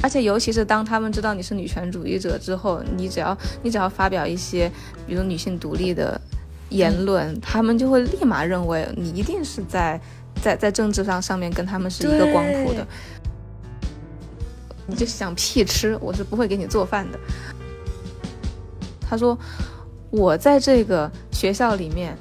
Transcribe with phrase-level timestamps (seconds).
[0.00, 4.70] 而且尤其是当他们知道你是女权主义者之后，你只要你只要发表一些
[5.06, 6.20] 比如女性独立的
[6.68, 10.00] 言论，他们就会立马认为你一定是在
[10.40, 12.86] 在在政治上上面跟他们是一个光谱的。
[14.86, 17.18] 你就想屁吃，我是不会给你做饭的。
[19.00, 19.36] 他说，
[20.10, 22.16] 我在这个学校里面，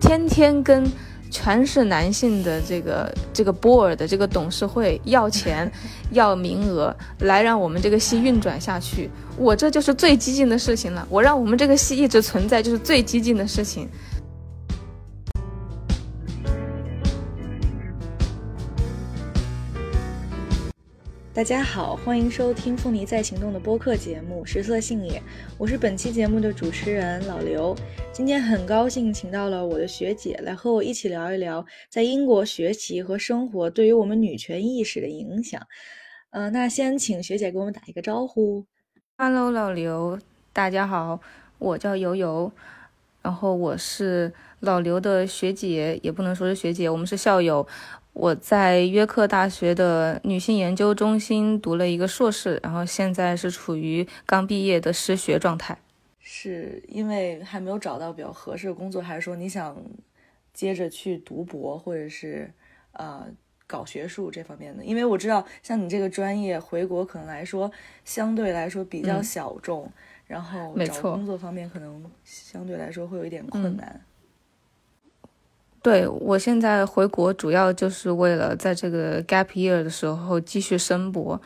[0.00, 0.90] 天天跟。
[1.32, 5.70] 全是男性的这个这个 board 的这个董事会要钱，
[6.12, 9.08] 要名额来让我们这个戏运转下去。
[9.38, 11.04] 我这就是最激进的事情了。
[11.08, 13.88] 我让我们这个戏一直存在，就是最激进的事情。
[21.34, 25.18] 大家好，欢迎收听《凤梨在行动》的播客节目《食色性也》，
[25.56, 27.74] 我是本期节目的主持人老刘。
[28.12, 35.58] 今天很高兴请到了我的学姐来和我一起聊一聊在英国学习和生活对于我们女权意识的影响。
[36.32, 38.66] 呃，那先请学姐给我们打一个招呼。
[39.16, 40.18] Hello，老刘，
[40.52, 41.18] 大家好，
[41.56, 42.52] 我叫悠悠，
[43.22, 44.30] 然后我是
[44.60, 47.66] 老刘的学姐，也不能说是学姐，我们是校友。
[48.12, 55.76] 我在约克大学的女性研究中心读了一个硕士，然后现在是处于刚毕业的失学状态。
[56.20, 59.76] 是因为还没有找到比较合适的工作，还是说你想
[60.52, 62.52] 接着去读博，或者是
[62.92, 63.26] 呃
[63.66, 64.84] 搞学术这方面的？
[64.84, 67.70] 因为我知道像你这个专业回国可能来说
[68.04, 69.90] 相对来说比较小众，
[70.26, 74.00] 然后找工作方面可能相对来说会有一点困难。
[75.82, 81.40] 对我现在回国，主要就是为了在这个 gap year 的时候继续申博。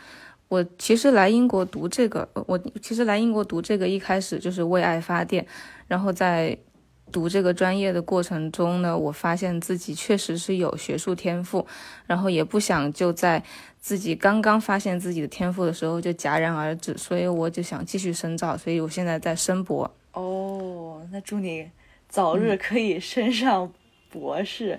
[0.49, 5.45] 我其实来英国读这个，我其实来英国读这个一开始就是为爱发电。
[5.89, 6.57] 然后在
[7.11, 11.67] 读这个专业的过程中呢，我发现自己确实是有学术天赋，
[12.07, 13.43] 然后也不想就在
[13.81, 18.57] 自己刚刚发现自己的天赋的时候就戛然而止，所以我就想继续深造。
[18.57, 19.91] 所以我现在在申博。
[20.13, 21.71] 哦，那祝你
[22.09, 23.73] 早日可以升上。
[24.19, 24.79] 博士，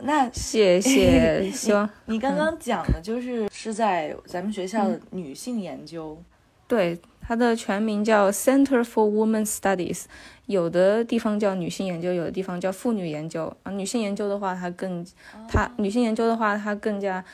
[0.00, 1.50] 那谢谢。
[1.54, 6.20] 希望你刚刚讲的就是是在咱们学校的女性研究，
[6.68, 10.04] 对，它的全名叫 Center for Women Studies，
[10.46, 13.72] 有的地方叫女性研究，有的地方叫妇女研究啊。
[13.72, 15.06] 女性研究的话，它更，
[15.48, 17.24] 它女性研究的话，它更加，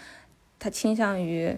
[0.59, 1.56] 它倾向于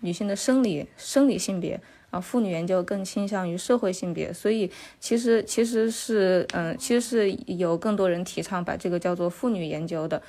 [0.00, 1.80] 女性的生理生理性别。
[2.10, 10.22] 啊，妇女研究更倾向于社会性别，所以其实其实是嗯，其实是有更多人提倡把这个叫做妇女研究的。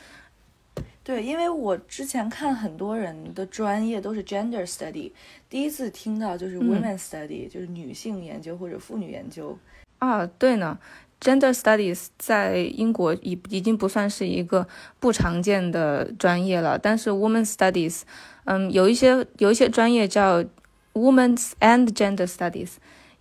[1.04, 5.12] 对，因为我之前看很多人的专业都是 gender study，
[5.48, 9.58] 第一次听到就是 women study，就是女性研究或者妇女研究。
[10.00, 10.78] 啊，对呢
[11.22, 14.68] ，gender studies 在英国已已经不算是一个
[15.00, 18.02] 不常见的专业了，但是 women studies，
[18.46, 20.44] 嗯，有一些有一些专业叫。
[20.98, 22.72] Women's and Gender Studies，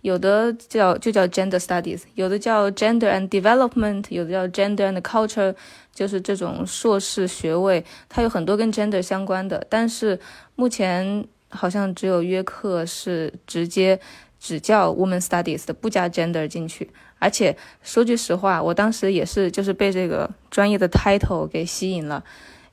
[0.01, 5.55] 有的叫就叫 Gender Studies，有的叫 Gender and Development，有的叫 Gender and Culture，
[5.93, 9.65] 就是这种硕士学位，它有很多跟 Gender 相关的。
[9.69, 10.19] 但是
[10.55, 13.99] 目前好像只有约克是直接
[14.39, 16.89] 只叫 Women Studies 的，不加 Gender 进去。
[17.19, 22.23] 而且说句实话，我当时也是就是被这个专业的 title 给吸引了，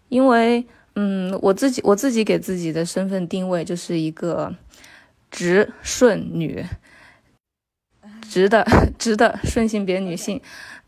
[0.09, 4.54] 因为嗯，我自己我自己给自己的身份定位就是一个。
[5.34, 6.65] 直顺女，
[8.31, 8.65] 直的
[8.97, 10.41] 直的顺性别女性，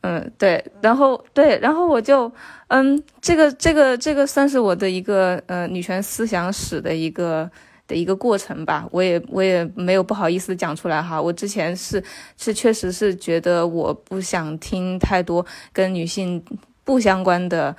[0.03, 2.33] 嗯，对，然后对，然后我就，
[2.69, 7.51] 嗯，这个这个这个算是我的一个呃女权思想史的一个
[7.89, 12.01] 的一个过程吧，我也我也没有不好意思讲出来哈，我之前是
[12.37, 16.41] 是确实是觉得我不想听太多跟女性
[16.85, 17.77] 不相关的。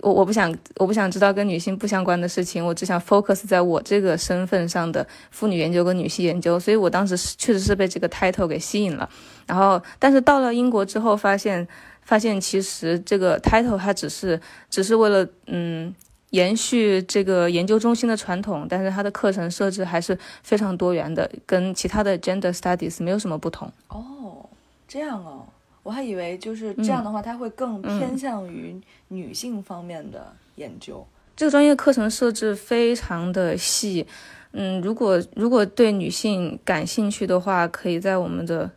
[0.00, 9.08] 我我不想我不想知道跟女性不相关的事情，我只想 focus 在我这个身份上的妇女研究跟女性研究，所以我当时确实是被这个 title 给吸引了。
[9.46, 11.66] 然后，但是到了英国之后，发现
[12.02, 15.94] 发现其实这个 title 它只是只是为了嗯
[16.30, 23.72] 延续这个研究中心的传统，但是它的课程设置还是非常多元的，跟其他的 gender studies 没有什么不同。
[23.88, 24.48] 哦，
[24.86, 25.46] 这样哦。
[25.90, 31.04] 我还以为就是这样的话，它会更偏向于女性方面的研究。
[31.34, 34.06] 这个专业课程设置非常的细，
[34.52, 38.70] 嗯，如果如果对女性感兴趣的话，可以在我们的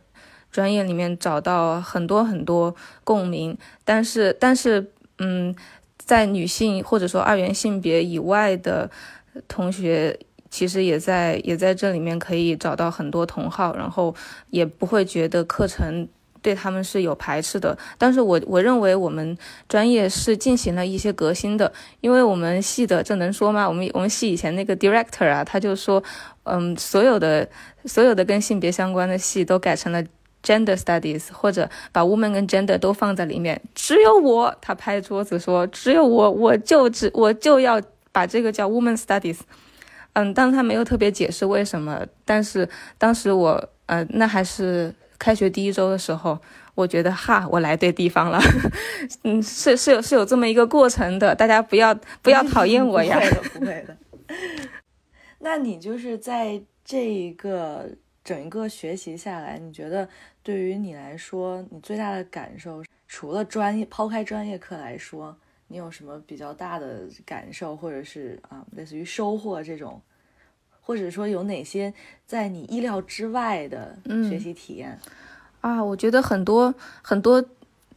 [0.50, 2.74] 专业里面找到很多很多
[3.04, 3.56] 共鸣。
[3.84, 5.54] 但是但是，嗯，
[5.96, 8.90] 在女性或者说二元性别以外的
[9.46, 10.18] 同学，
[10.50, 14.12] 其实也在也在这里面可以找到很多同好，然后
[14.50, 16.08] 也不会觉得课程。
[16.44, 17.76] 对他们是有排斥的。
[17.96, 19.36] 但是我我认为我们
[19.66, 23.66] 专业是进行了一些革新的，因为我们系的这能说吗？
[23.66, 26.02] 我们我们系以前那个 director 啊，他就说，
[26.42, 27.48] 嗯，所有的
[27.86, 30.04] 所有的跟性别相关的系都改成了
[30.42, 33.58] gender studies，或者把 woman 跟 gender 都放在里面。
[33.74, 37.80] 只有我，他拍桌子说，只有我，我就只我就要
[38.12, 39.38] 把这个叫 woman studies。
[40.12, 42.06] 嗯，但他没有特别解释为什么。
[42.24, 42.68] 但是
[42.98, 44.94] 当时我，呃，那还是
[45.24, 46.38] 开学第一周的时候，
[46.74, 48.38] 我觉得哈，我来对地方了。
[49.24, 53.18] 嗯，是是有是有这么一个过程的，大家不要不要讨厌我呀。
[53.24, 53.96] 不会的，不会的。
[55.40, 57.88] 那你就是在这一个
[58.22, 60.06] 整一个学习下来，你觉得
[60.42, 65.34] 对于你来说，你最大的感受，除了专业，抛开专业课来说？
[65.68, 69.98] 你有什么比较大的感受，或者是啊，类似于收获这种，
[70.84, 71.92] 或者说有哪些
[72.26, 73.96] 在你意料之外的
[74.28, 74.98] 学习体验
[75.60, 75.82] 啊？
[75.82, 77.44] 我觉得很多很多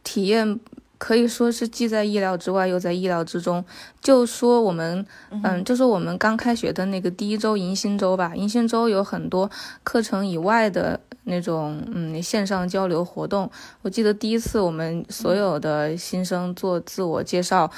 [0.02, 0.58] 体验
[0.96, 3.64] 可以说是既在意料之外，又在意料之中。
[4.00, 9.50] 就说我们，嗯，就说我们刚开学的那个第一周迎新周吧，迎新周有很多
[9.84, 10.98] 课程以外的。
[11.30, 13.50] 那种嗯线上交流活动，
[13.82, 17.70] 我记得第一次我们所有的新生做自我介绍，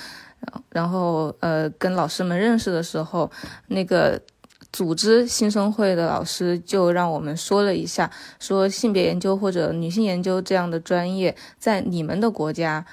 [0.69, 3.29] 然后呃跟老师们认识的时候，
[3.67, 4.23] 那个
[4.73, 12.85] 组织新生会的老师就让我们说了一下，说性别研究或者女性研究这样的专业在你们的国家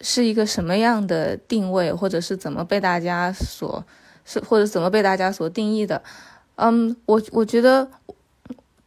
[0.00, 3.84] 是一个什么样的定位，或者是怎么被大家所
[4.24, 6.02] 是或者怎么被大家所定义的。
[6.56, 7.88] 嗯，我我觉得。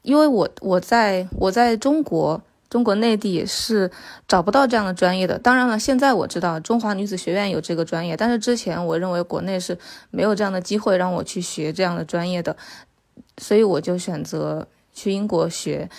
[0.01, 3.89] 因为我我在我在中国中国内地是
[4.27, 5.39] 找不到这样的专业的。
[5.39, 9.77] 当然了，现在我知道中华女子学院有这个专业，但是之前我认为国内是
[10.11, 12.55] 没有这样的机会让我去学这样的专业的，
[13.37, 15.89] 所以我就选择去英国学。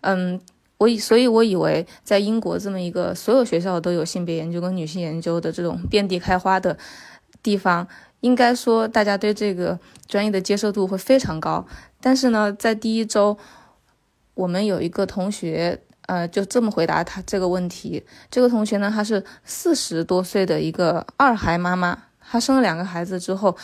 [0.00, 0.40] 嗯，
[0.78, 6.76] 我以所以我以为在英国这么一个所有学校都有性别研究跟女性研究的这种遍地开花的
[7.42, 7.86] 地方，
[8.20, 11.66] 应该说大家对这个专业的接受度会非常高。
[12.00, 13.36] 但是呢，在第一周，
[14.34, 18.04] 我们有一个同学，呃，就这么回答他这个问题。
[18.30, 23.56] 这个同学呢，他是四十多岁的一个二孩妈妈，她生了两个孩子之后，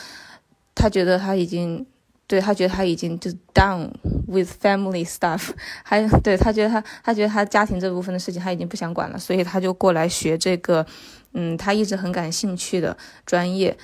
[0.75, 1.87] 她觉得她已经，
[2.27, 3.91] 对她觉得她已经就 done
[4.27, 5.51] with family stuff，
[5.85, 10.87] 还对她觉得她，她觉得她家庭这部分的事情她已经不想管了，所以她就过来学这个，
[11.33, 12.97] 嗯，她一直很感兴趣的
[13.27, 13.77] 专业。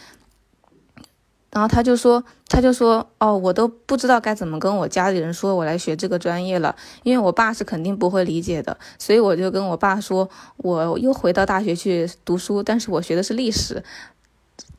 [1.56, 13.82] 然后他就说，他就说，哦，我都不知道该怎么跟我家里人说，我来学这个专业了，因为我爸是肯定不会理解的，所以我就跟我爸说，我又回到大学去读书，但是我学的是历史。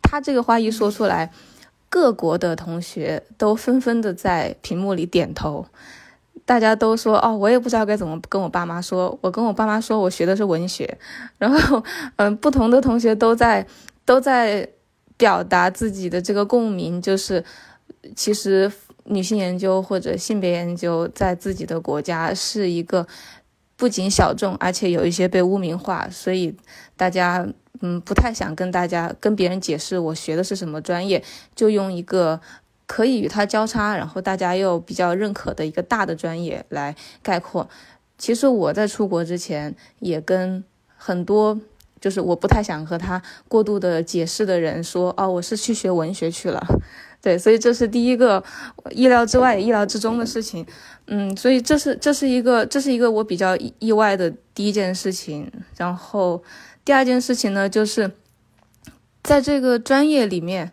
[0.04, 1.32] 他这个话一说出来，
[1.90, 5.66] 各国的同学都纷纷的在屏幕里点头，
[6.46, 11.00] 大家都说，哦，我也不知道该怎么跟我爸妈说，我跟我爸妈说我学的是文学，
[11.40, 11.84] 然后，
[12.18, 13.66] 嗯，不同的同学都在
[14.06, 14.70] 都在。
[15.18, 17.44] 表达自己的这个共鸣，就是
[18.16, 18.72] 其实
[19.06, 23.08] 女性研究或者性别研究在自己的国家是一个
[23.76, 26.56] 不仅小众，而且有一些被污名化，所以
[26.96, 27.48] 大家
[27.82, 31.24] 嗯不太想跟大家跟别人解释我学的是什么专业，
[31.56, 32.40] 就用一个
[32.86, 37.68] 可以与它交叉，然后大家又比较认可的一个大的专业来概括。
[38.20, 40.64] 其实我在出国之前也跟
[40.96, 41.60] 很多。
[42.00, 46.62] 就是我不太想和他过度的解释的人说，哦，我是去学文学去了，
[47.22, 48.44] 对，所以这是第一个
[48.92, 50.66] 意料之外、意料之中的事情，
[51.08, 55.52] 嗯，所以这是这是一个这是一个我比较意外的第一件事情。
[55.76, 56.44] 然后
[56.86, 58.12] 第二件事情呢，就是
[59.24, 60.72] 在这个专业里面，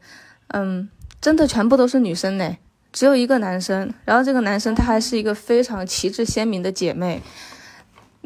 [0.49, 0.89] 嗯，
[1.21, 2.57] 真的全部都是女生呢，
[2.93, 3.93] 只有一个男生。
[4.05, 7.23] 然后这个男生他还是一个非常旗帜鲜明的姐妹，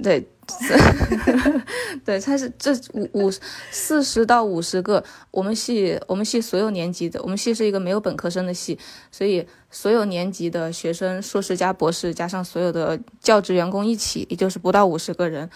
[0.03, 0.29] 对。
[2.05, 3.31] 对，他是这五五
[3.71, 8.79] 四十到五十个，我们系我们系所有年级的，我们系是一个没有本科生的系，
[9.13, 15.51] 所以所有年级的学生，硕士加博士加上所有的教职员工一起，也就是不到五十个人，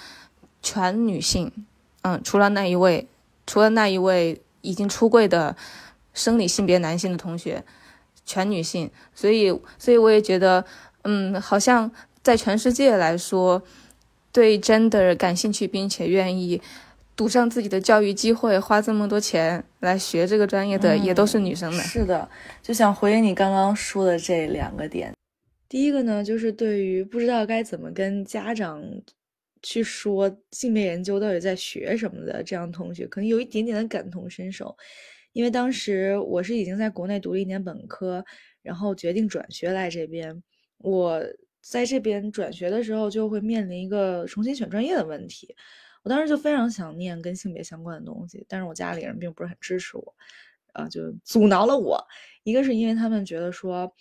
[0.62, 1.50] 全女性，
[2.02, 3.08] 嗯，除了那一位，
[3.46, 5.56] 除了那一位已经出柜的
[6.12, 7.64] 生理性别男性的同学，
[8.26, 10.64] 全女性，所以所以我也觉得，
[11.04, 11.90] 嗯，好像
[12.22, 13.62] 在全世界来说。
[14.32, 16.60] 对 gender 感兴趣，并且愿意
[17.14, 21.82] 赌上自己的教育机会，花这么多钱来学这个专业的，也都是女生的。
[21.82, 22.26] 是的，
[22.62, 25.12] 就想回应你刚刚说的这两个点。
[25.68, 28.82] 第一个呢，就是对于不知道该怎么跟家长
[29.62, 34.74] 去说性别研究到底在学什么的这样同学，可能有一点点的感同身受，
[35.34, 38.24] 因为当时我是已经在国内读了一年本科，
[38.62, 40.42] 然后决定转学来这边，
[40.78, 41.22] 我。
[41.62, 45.56] 在这边转学的时候就会面临一个重新选专业的问题。
[46.02, 50.14] 我当时就非常想念跟性别相关的东西，但是我家里人并不是很支持我，
[50.74, 52.04] 呃，就阻挠了我。
[52.42, 53.94] 一个是因为他们觉得说，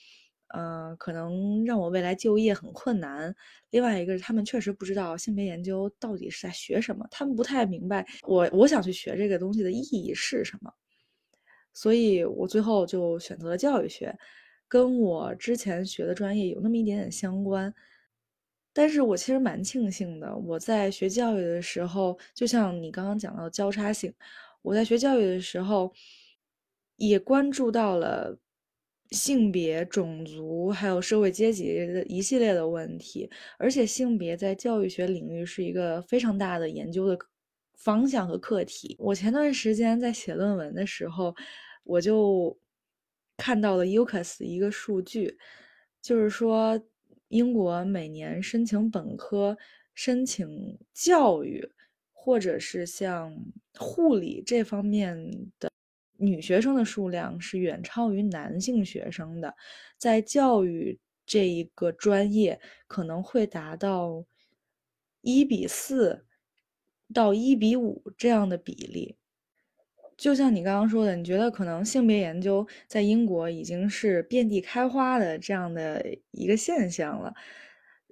[0.48, 3.32] 呃，可能让我未来就业很困难；
[3.70, 10.74] 另外一个是他们确实不知道性别研究到底是在学什么，他们不太明白我我想去学这个东西的意义是什么。
[11.72, 14.18] 所以我最后就选择了教育学，
[14.72, 17.74] 跟我之前学的专业有那么一点点相关。
[18.72, 24.14] 但是我其实蛮庆幸的，我在学教育的时候，就像你刚刚讲到交叉性，
[24.62, 25.92] 我在学教育的时候，
[26.96, 28.40] 也关注到了
[29.10, 37.20] 性别、种族还有社会阶级的一系列的问题，而且性别在教育学领域是一个非常大的研究的
[37.76, 38.96] 方向和课题。
[38.98, 41.36] 我前段时间在写论文的时候，
[41.84, 42.58] 我就
[43.42, 45.36] 看到了 UCAS 一个数据，
[46.00, 46.80] 就是说。
[47.32, 49.58] 英国每年申请本科、
[49.96, 51.66] 申请教育，
[52.12, 53.34] 或者是像
[53.78, 55.16] 护理这方面
[55.58, 55.72] 的
[56.18, 59.56] 女学生的数量是远超于男性学生的，
[59.98, 64.26] 在教育这一个专业可能会达到
[65.22, 66.26] 一比四
[67.14, 69.16] 到一比五这样的比例。
[70.22, 77.34] 就像你刚刚说的，你觉得可能性别研究在英国已经是遍地开花的这样的一个现象了。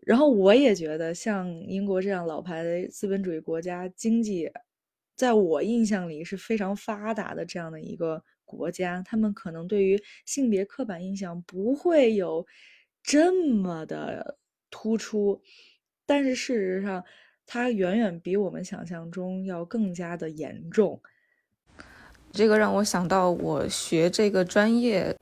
[0.01, 4.51] 然后我也觉得，像英国这样老牌的资本主义国家，经济
[5.15, 12.43] 在我印象里是非常发达的这样的一个国家，他们可能对于性别刻板印象不会有
[13.03, 14.39] 这么的
[14.71, 15.39] 突出，
[16.07, 17.05] 但是事实上，
[17.45, 20.99] 它远远比我们想象中要更加的严重。
[22.31, 25.15] 这个让我想到我学这个专业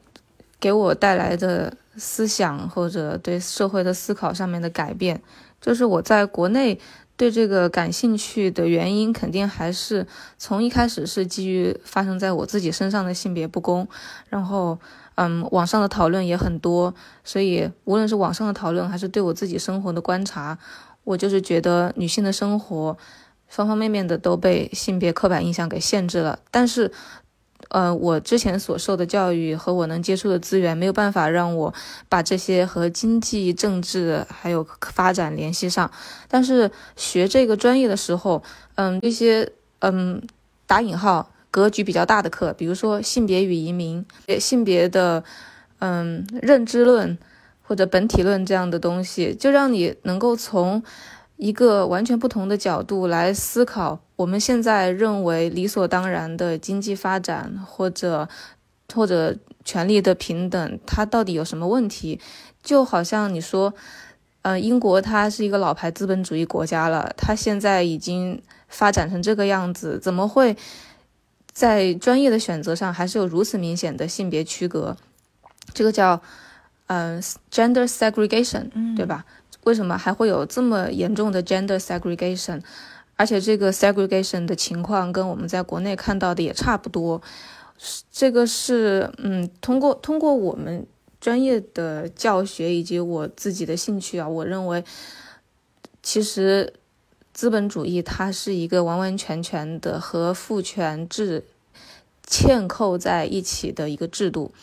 [0.59, 5.21] 给我带来的思想或者对社会的思考上面的改变，
[5.61, 6.79] 就是我在国内
[7.15, 10.05] 对这个感兴趣的原因，肯定还是
[10.37, 13.87] 从一开始是基于发生在我自己身上的性别不公，
[14.29, 14.77] 然后
[15.15, 20.57] 嗯，网上的讨论也很多，所以无论是网上的讨论还是对我自己生活的观察，
[21.03, 22.97] 我就是觉得女性的生活。
[23.47, 26.91] 方方面面的都被性别刻板印象给限制了，但是，
[27.69, 31.73] 呃，我之前所受的教育和我能接触的资源没有办法让我
[32.09, 35.89] 把这些和经济、政治还有发展联系上。
[36.27, 38.43] 但是学这个专业的时候，
[38.75, 39.49] 嗯，一些
[39.79, 40.21] 嗯
[40.65, 44.05] 打引号格局比较大的课，比如说性别与移民、
[44.39, 45.23] 性别的
[45.79, 47.17] 嗯认知论
[47.63, 50.83] 或者本体论这样的东西，就让你能够从。
[51.37, 58.27] 一个完全不同的角度来思考，我们现在认为理所当然的经济发展，或者
[58.93, 62.19] 或者权利的平等，它到底有什么问题？
[62.63, 63.73] 就好像你说，
[64.41, 70.57] 呃，英国它是一个老牌资本主义国家了，它现在已经发展成这个样子，怎么会
[71.53, 74.97] 在专业的选择上还是有如此明显的性别区隔？
[75.73, 76.21] 这个叫
[76.87, 79.25] 嗯，gender segregation，对吧？
[79.67, 82.61] 为什么还会有这么严重的 gender segregation？
[83.17, 87.21] 而且这个 segregation 的情况跟我们在国内看到的也差不多。
[88.09, 90.87] 这个是，嗯，通过通过我们
[91.19, 94.81] 专业的教学以及我自己的兴趣啊，我认为，
[96.01, 96.73] 其实
[97.33, 101.43] 资本主义它是一个完完全全的和父权制
[102.25, 104.53] 嵌扣在一起的一个制度，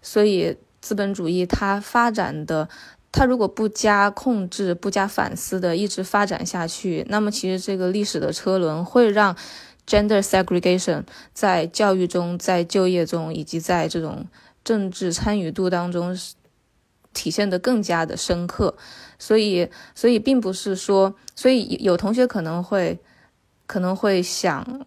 [0.00, 2.70] 所以资本主义它发展的。
[3.16, 9.36] 它如果不加控制、不加反思的一直发展下去，那么其实这个历史的车轮会让
[9.86, 14.26] gender segregation 在教育中、在就业中以及在这种
[14.64, 16.18] 政治参与度当中
[17.12, 18.76] 体现的更加的深刻。
[19.16, 22.98] 所以，所以并不是说，所以有同学可能会
[23.68, 24.84] 可能会想，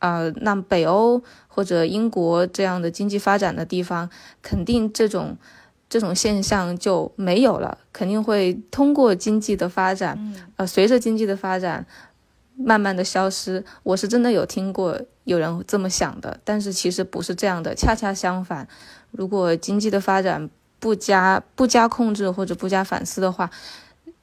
[0.00, 4.10] 啊，那北欧或者英国这样的经济发展的地方，
[4.42, 5.36] 肯定这种。
[5.90, 11.86] 这种现象就没有了，肯定会通过经济的发展，呃，随着经济的发展，
[12.56, 13.64] 慢慢的消失。
[13.82, 18.68] 我是真的有听过有人这么想的，但是其实不是这样的，恰恰相反，
[19.12, 23.50] 如果经济的发展不加不加控制或者不加反思的话，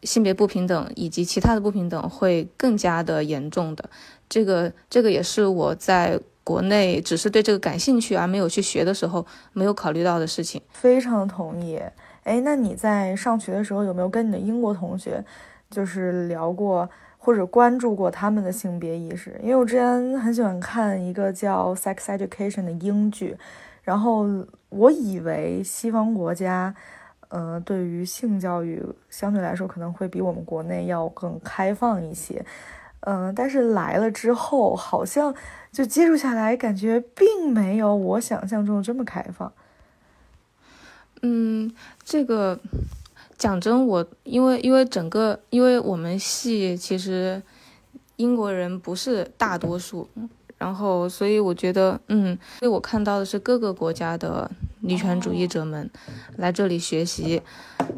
[0.04, 3.90] 性别不平等以及其他的不平等会更加的严重的。
[4.30, 6.20] 这个这个也是我在。
[6.46, 10.62] 国内只是对这个感兴趣而没有去学的时候，没有考虑到的事情。
[10.70, 11.82] 非常同意。
[12.24, 15.24] 哎，那你在上学的时候有没有跟你的英国同学，
[15.70, 16.88] 就是聊过
[17.18, 19.38] 或者关注过他们的性别意识？
[19.42, 23.36] 因为我之前很喜欢看一个叫《Sex Education》的英剧，
[23.82, 24.28] 然后
[24.70, 26.74] 我以为西方国家，
[27.30, 32.46] 呃，对于性教育相对来说可能会比我们国内要更开放一些。
[33.02, 35.32] 嗯，但是来了之后，好像
[35.76, 39.52] 就接触下来，感觉并没有我想象中这么开放。
[41.22, 41.70] 嗯，
[42.02, 42.58] 这个
[43.38, 47.44] 讲真，我因为因为整个，因为我们系其实
[48.16, 50.08] 英国人不是大多数，
[50.58, 55.90] 然后所以我觉得，嗯，所以我看到的是各个国家的女权主义者们
[56.38, 57.42] 来这里学习。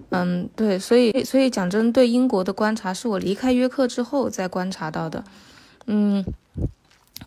[0.10, 5.24] 嗯，对，所以所以讲真，对英国的观察是我离开约克之后再观察到的。
[5.86, 6.26] 嗯，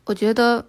[0.04, 0.66] 我觉得，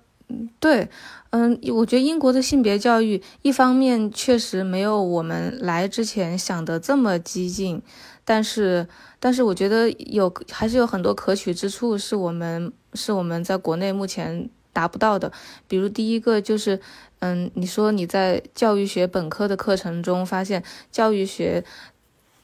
[0.60, 0.90] 对，
[1.32, 7.82] 嗯，我觉得英国的性别教育一方面确实没有我们来之前想的这么激进，
[8.26, 8.88] 但是
[9.20, 15.32] 但是我觉得有还是有很多可取之处，是我们是我们在国内目前达不到的。
[15.68, 16.80] 比如第一个就是，
[17.20, 21.64] 嗯，你说你在教育学本科的课程中发现教育学。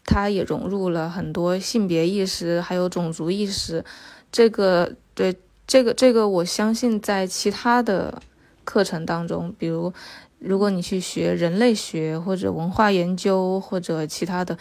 [0.10, 3.84] 它也融入了很多性别意识，还有种族意识。
[4.32, 5.36] 这个对
[5.68, 8.22] 这个这个，我相信在其他的
[8.64, 9.94] 课程当中，比如
[10.40, 14.58] 如果你去学人类学或者文化研究或者其他的，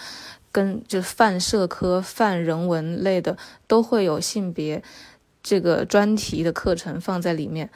[0.51, 4.83] 跟就泛社科、泛人文类的，都会有性别
[5.43, 7.71] 这个专题的课程放在里面。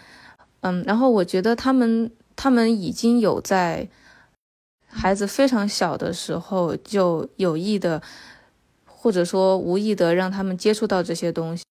[0.63, 3.89] 嗯，然后我觉得他们他们已经有在。
[4.93, 8.03] 孩子非常小的时候就有意的，
[8.85, 11.63] 或者说无意的让他们接触到这些东西。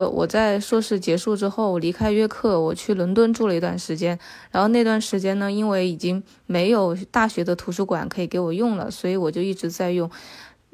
[0.00, 4.18] 呃，我在硕士结束之后我离开约克，我去伦敦住了一段时间。
[4.50, 10.10] 然后那段时间呢，因为已经没有大学的图书馆可以给我用了，所以我就一直在用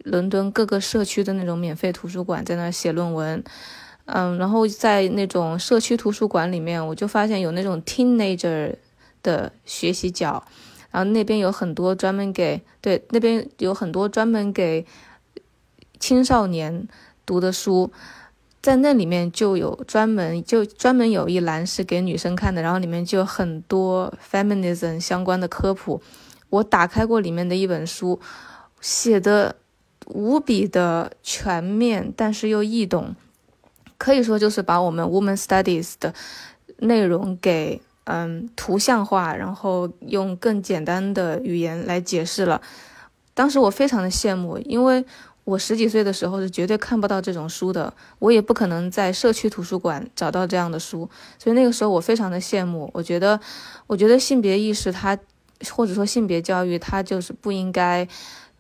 [0.05, 3.43] 伦敦各个社区的那种免费图书馆在那写论文。
[4.05, 8.77] 嗯，然后在那种社区图书馆里面，我就发现有那种 teenager
[9.25, 10.45] 的学习角。
[10.93, 14.87] 然后那边有很多专门给对那边有很多专门给
[15.99, 16.87] 青少年
[17.27, 17.91] 读的书，
[18.67, 26.03] 在那里面就有专门就专门有一栏是给女生看的，然后里面就很多 feminism 相关的科普。
[26.51, 28.19] 我打开过里面的一本书，
[28.81, 29.55] 写的
[30.07, 33.15] 无比的全面，但是又易懂，
[33.97, 36.13] 可以说就是把我们 woman studies 的
[36.79, 37.81] 内容给。
[38.09, 42.63] 嗯，图像化，然后用更简单的语言来解释了。
[43.35, 45.05] 当时我非常的羡慕，因为
[45.47, 52.91] 我十几岁的时候是绝对看不到这种书的，我也不可能在社区图书馆找到这样的书，所以那个时候我非常的羡慕。
[52.93, 53.41] 我觉得，
[53.87, 55.17] 我觉得性别意识它，
[55.71, 58.07] 或者说性别教育它就是不应该。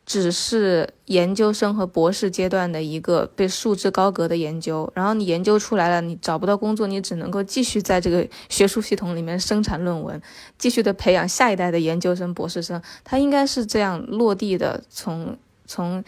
[0.06, 10.22] 只是研究生和博士阶段的一个被束之高阁的研究，然后你研究出来了，你找不到工作，你只能够继续在这个学术系统里面生产论文，
[10.58, 12.80] 继续的培养下一代的研究生、博士生。
[13.02, 16.04] 他应该是这样落地的，从从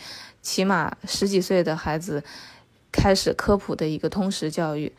[0.48, 2.22] 起码十几岁的孩子
[2.90, 4.92] 开始科普的一个通识教育。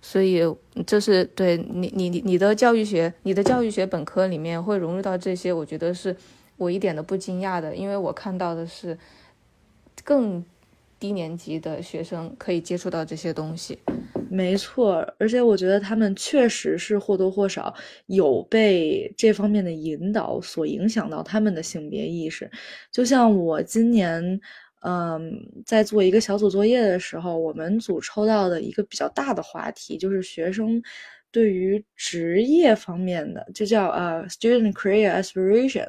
[0.00, 0.42] 所以
[0.86, 6.16] 这是对你你你你的教育学，你的教育学本科里面会融入到这些，我觉得是。
[6.56, 8.96] 我一点都不惊讶的，因为我看到的是
[10.04, 10.44] 更
[11.00, 13.80] 低年级的学生可以接触到这些东西。
[14.34, 17.72] 没错，而且我觉得他们确实是或多或少
[18.06, 22.50] 有被这方面的引导所影响到他们的性别意识。
[22.90, 24.40] 就像我今年，
[24.82, 25.32] 嗯，
[25.64, 30.82] 在做一个小组作业的时候，我们组抽到的一个比较大的话题就是学生
[31.30, 35.86] 对于职业方面的，就叫呃，student career aspiration。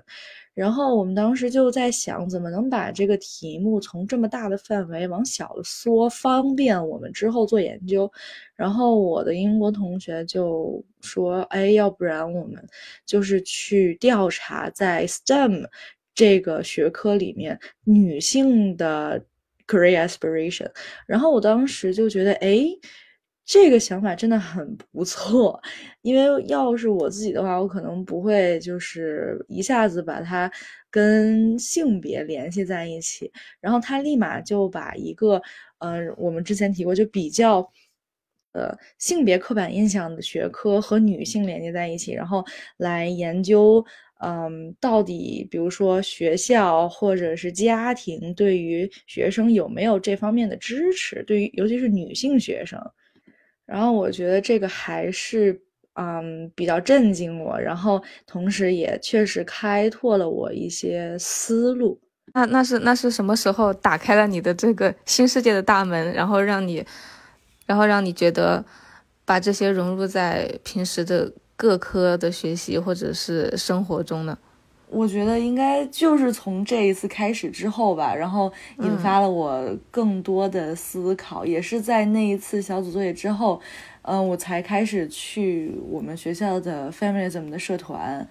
[0.56, 8.12] 然后我们当时就在想，怎么能把这个题目从这么大的范围往小了缩，方便我们之后做研究。
[8.56, 12.66] 然后我的英国同学就说：“哎，要不然我们
[13.06, 15.68] 就是去调查在 STEM
[16.16, 19.22] 这个学科里面女性的
[19.68, 20.72] career aspiration。”
[21.06, 22.66] 然后我当时就觉得，哎。
[23.46, 25.62] 这个想法真的很不错，
[26.02, 30.52] 因为要是我自己的话，我可能不会就是一下子把它
[30.90, 33.32] 跟性别联系在一起，
[33.62, 35.40] 然后他立马就把一个，
[35.78, 37.60] 呃，我们之前提过就比较，
[38.54, 42.44] 呃，性别刻板印象的学科和女性连接在一起，然后
[42.78, 43.86] 来研究，
[44.22, 52.80] 嗯，到底比如说学校或者是家庭对于学生有没有这方面的支持，对于尤其是女性学生。
[53.66, 55.60] 然后我觉得这个还是
[55.94, 62.00] 嗯比较震惊我，然后同时也确实开拓了我一些思路。
[62.34, 66.86] 那那是那是什么时候打开了你的这个新世界的大门，然后让你，
[67.66, 68.64] 然后让你觉得
[69.24, 74.38] 把这些融入在平时的各科的学习或者是生活中呢？
[74.96, 83.60] 我觉得应该就是从这一次开始之后吧，然后引发了我更多的思考，也是在那一次小组作业之后，
[84.04, 88.26] 嗯，我才开始去我们学校的 feminism 的社团，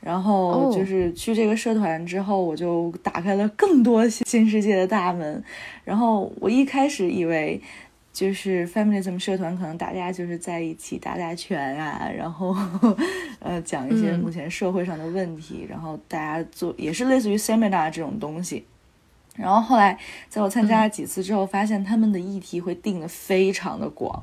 [0.00, 5.44] 然后就是去这个社团之后，我就打开了更多新世界的大门，
[5.84, 7.62] 然后我一开始以为。
[8.12, 12.54] 就是 feminism 社团，可能大家就是在一起打打拳啊，然后
[13.38, 18.64] 呃讲一些目前社会上的问题，然后大家做也是类似于 seminar 这种东西。
[19.36, 19.96] 然后后来
[20.28, 24.22] 在我参加了几次之后，发现他们的议题会定的非常的广，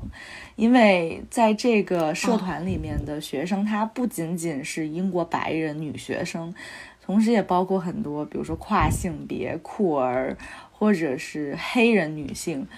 [0.54, 6.54] 因为在这个社团里面的学生，他不仅仅是英国白人女学生，
[7.02, 10.36] 同时也包括很多，比如说跨性别、酷儿
[10.70, 12.68] 或者是黑人女性。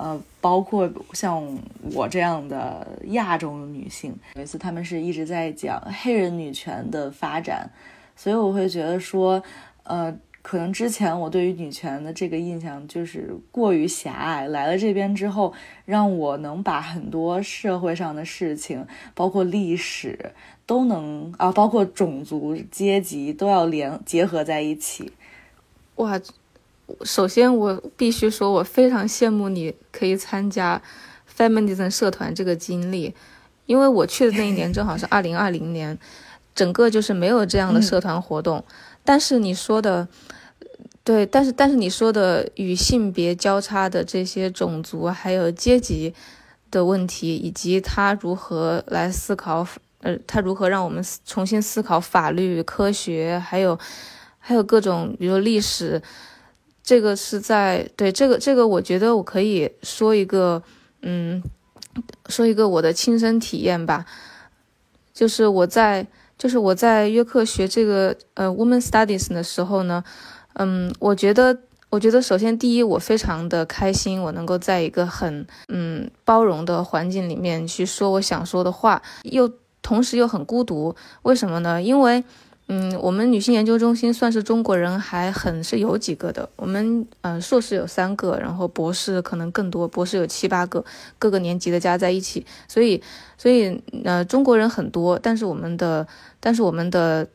[0.00, 1.46] 呃，包括像
[1.92, 7.70] 我这样的亚洲女性，有一次他们是一直在讲黑人女权的发展，
[8.16, 9.42] 所以我会觉得说，
[9.82, 15.52] 呃，可能之前我对于女权的这个印象就是过于狭隘，来了这边之后，
[15.84, 20.32] 让我能把很多社会上的事情，包括历史，
[20.64, 25.12] 都能啊，包括种族、阶级都要连结合在一起，
[25.96, 26.18] 哇。
[27.02, 30.80] 首先，我必须说，我非常羡慕你可以参加
[31.36, 33.14] feminism 社团这个经历，
[33.66, 35.98] 因为我去的那一年正好是 二零二零年，
[36.54, 38.64] 整个就是没有这样的社团活动。
[39.04, 40.06] 但是你说的，
[41.02, 46.14] 对，但是但是你说的与性别交叉的这些种族还有阶级
[46.70, 49.66] 的问题，以及他如何来思考，
[50.02, 53.78] 呃，他如何让我们重新思考法律、科学，还有
[54.38, 56.00] 还有各种，比如历史。
[56.82, 60.62] 这个是在对这个这个，我觉得我可以说一个，
[61.02, 61.42] 嗯，
[62.28, 64.04] 说一个我的亲身体验吧，
[65.12, 70.02] 就是我在就是我在约克学这个呃 woman studies 的时候呢，
[70.54, 71.56] 嗯，我觉得
[71.90, 81.80] 我觉得首先第一，我非常的开心，我能够在一个很嗯包容的环境里面去说我想说的话，又同时又很孤独，为什么呢？
[81.80, 82.24] 因为。
[82.72, 86.48] 嗯，我们女性研究中心算是中国人还很是有几个的。
[86.54, 90.84] 我们嗯，硕士有三个，然后博士可能更多，博士有七八个，
[91.18, 92.46] 各个年级的加在一起。
[92.68, 93.02] 所以，
[93.36, 96.06] 所以呃，中国人很多，但是我们的，
[96.38, 97.26] 但是我们的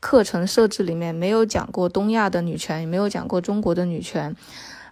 [0.00, 4.34] 课程设置里面没有讲过东亚的女权，也没有讲过中国的女权。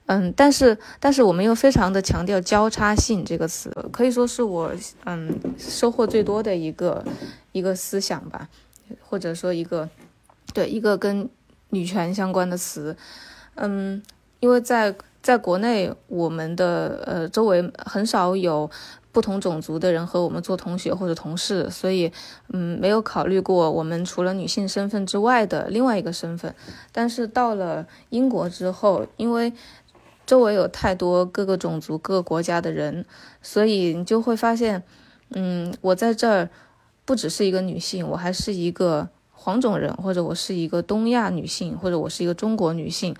[0.05, 4.71] 嗯，但是，但是我们又非常的强调交叉性这个词，可以说是我
[5.05, 7.03] 嗯收获最多的一个
[7.53, 8.47] 一个思想吧。
[9.01, 9.89] 或者说一个，
[10.55, 11.29] 对一个跟
[11.71, 12.97] 女权相关的词，
[13.57, 14.03] 嗯，
[14.41, 18.71] 因为在在国内，我们的呃周围很少有
[19.11, 22.13] 不同种族的人和我们做同学或者同事，所以
[22.53, 26.55] 嗯没有考虑过我们除了女性身份之外的另外一个身份。
[26.93, 29.53] 但是到了英国之后，因为
[30.25, 33.05] 周围有太多各个种族、各个国家的人，
[33.43, 34.83] 所以你就会发现，
[35.31, 36.49] 嗯，我在这儿。
[37.07, 43.17] 不只是一个女性，我还是一个黄种人，或者我是一个东亚女性，或者我是一个中国女性。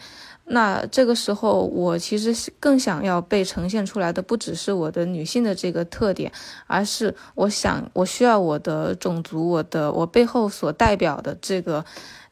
[0.49, 6.31] 那这个时候，我其实更想要被呈现出来的，不只是我的女性的这个特点，
[6.69, 11.85] 而是我想，我需要我的种族，我的我背后所代表的这个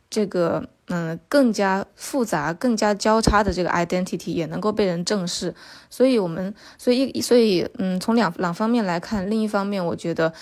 [0.09, 5.53] 这个嗯更加复杂、更加交叉的这个 identity 也能够被人正视。
[5.91, 10.33] 所以，我们所以所以嗯，从两两方面来看，另一方面，我觉得。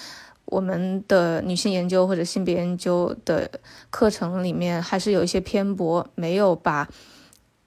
[0.53, 3.51] 我们的女性研究或者性别研究的
[3.88, 6.87] 课程里面还是有一些偏颇，没有把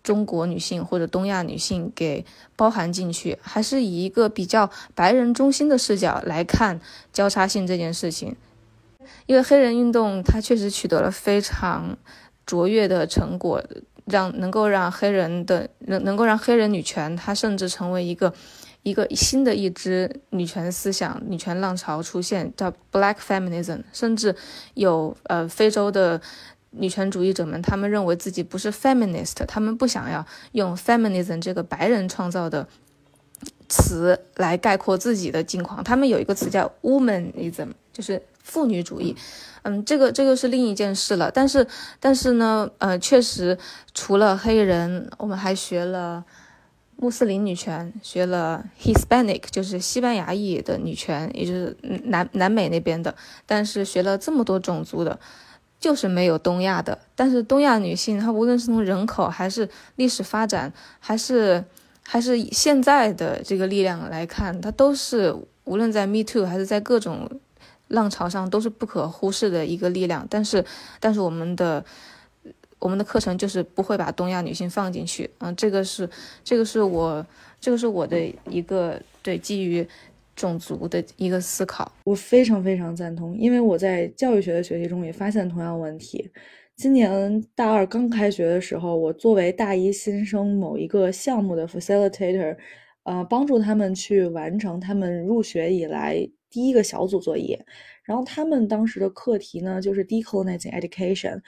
[0.04, 2.24] 中国女性或者东亚女性给
[2.56, 6.80] 包含进去，还是以一个比较白人中心的视角来看
[7.12, 8.36] 交叉性这件事情。
[9.26, 11.98] 因为黑人运动它确实取得了非常
[12.46, 13.64] 卓越的成果，
[14.06, 18.32] 让能够让黑人的能能够让黑人女权它甚至成为一个。
[18.86, 24.36] 一个新的一支女权思想、女权浪潮出现，叫 Black Feminism，甚至
[24.76, 26.22] 有呃非洲的
[26.70, 32.68] 女权主义者们，他们认为自己不是 feminist，他们不想要用 feminism 这个白人创造的
[33.68, 39.16] 词来概括自己的境况，他们有一个词叫 womanism，就是妇女主义。
[39.64, 41.32] 嗯，这个这个是另一件事了。
[41.32, 41.66] 但是
[42.00, 43.58] 但是呢，呃，确实
[43.96, 46.24] 除了黑人，我们还学了。
[46.98, 53.14] 穆斯林女权学了 Hispanic，就是西班牙裔的女权，也就是南南美那边的。
[53.46, 55.20] 但是学了这么多种族的，
[55.80, 56.98] 就是没有东亚的。
[57.16, 61.64] 但是东亚女性，她无论是从人口，还是历史发展，还是
[62.04, 67.30] 还是现在的这个力量来看，她都是无论在 Me Too，还是在各种
[67.90, 70.26] 浪潮上都是不可忽视的一个力量。
[70.30, 70.64] 但是，
[71.00, 71.84] 但是我们的
[72.80, 75.30] 我们的课程就是不会把东亚女性放进去。
[75.40, 76.10] 嗯，这个是
[76.44, 77.26] 这个是我
[77.60, 78.18] 这个是我的
[78.50, 79.88] 一个对基于
[80.36, 81.92] 种族的一个思考。
[82.04, 86.30] 我非常非常赞同，因为我在教育学的学习中也发现同样问题。
[86.76, 92.58] 今年大二刚开学的时候，我作为大一新生某一个项目的 facilitator，
[93.04, 97.66] 呃，帮助他们去完成他们入学以来第一个小组作业。
[98.04, 101.42] 然后他们当时的课题呢，就是 decolonizing education，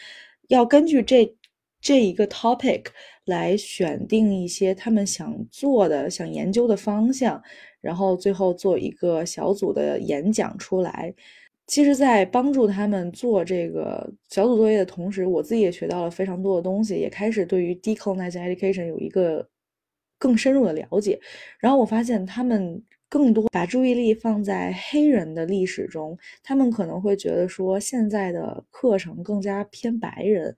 [0.48, 1.36] 要根据这
[1.80, 2.86] 这一个 topic
[3.26, 7.42] 来选定一些他们想做的、想研究的方向，
[7.82, 11.14] 然后最后做一个小组的演讲出来。
[11.68, 19.46] 其实，在帮助他们做这个小组作业的同时，我自己也学到了非常多的东西，也开始对于 decolonizing education 有一个
[20.18, 21.20] 更深入的了解。
[21.60, 30.56] 然后我发现，他们更多把注意力放在黑人的历史中，他们可能会觉得说，现在的课程更加偏白人。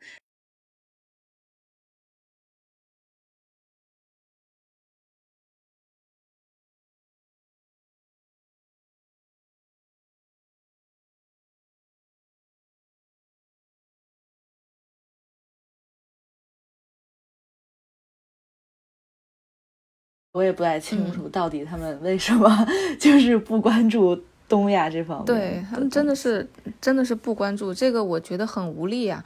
[20.40, 22.66] 我也不太清楚到底他们为什么
[22.98, 25.26] 就是不关注东亚这方面。
[25.26, 26.48] 对他们真的是
[26.80, 29.22] 真的是不关注这个，我觉得很无力啊。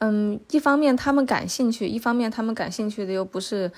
[0.00, 3.72] 嗯，一方面他们感兴趣，一方面他们感兴趣的又不是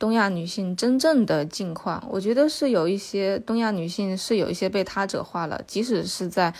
[0.00, 2.04] 东亚女性真正的境况。
[2.10, 6.52] 我觉得是有一些东亚女性是有一些被他者化了，即使是在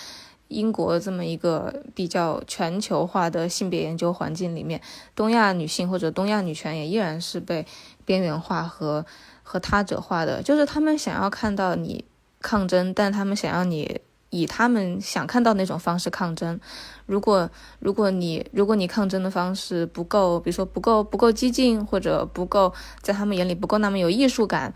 [0.46, 4.80] 英国这么一个比较全球化的性别研究环境里面，
[5.16, 7.66] 东亚女性或者东亚女权也依然是被
[8.04, 9.04] 边缘化和。
[9.48, 12.04] 和他者化的，就是他们想要看到你
[12.40, 16.58] 抗争，但他们想要你以他们想看到那种方式抗争。
[17.06, 24.74] 如果如果你如果你抗争的方式不够，比如说不够不够激进，或者不够在他们眼里不够那么有艺术感。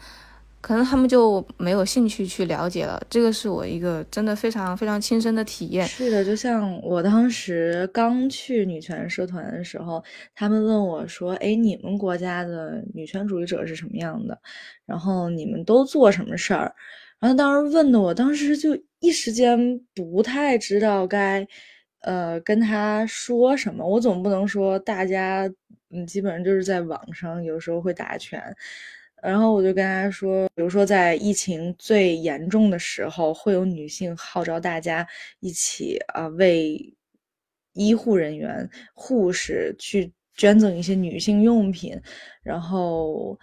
[0.61, 5.87] 可能他们就没有兴趣去了解了，这个是我一个真的非常非常亲身的体验。
[5.87, 10.03] 是的，就像我当时刚去女权社团的时候，
[10.35, 14.39] 他们问我说：“哎，你们国家的女权主义者是什么样的？
[14.85, 16.75] 然后你们都做什么事儿？”
[17.19, 19.59] 然后当时问的我当时就一时间
[19.95, 21.47] 不太知道该，
[22.01, 23.87] 呃，跟他说什么。
[23.87, 25.51] 我总不能说大家，
[25.91, 28.43] 嗯，基本上就是在网上有时候会打拳。
[29.23, 35.07] 然后我就跟他说，比如说在疫情最严重的时候，会有女性号召大家
[35.41, 36.95] 一起啊为
[37.75, 42.01] 医护人员、护士去捐赠一些女性用品，
[42.43, 43.39] 然后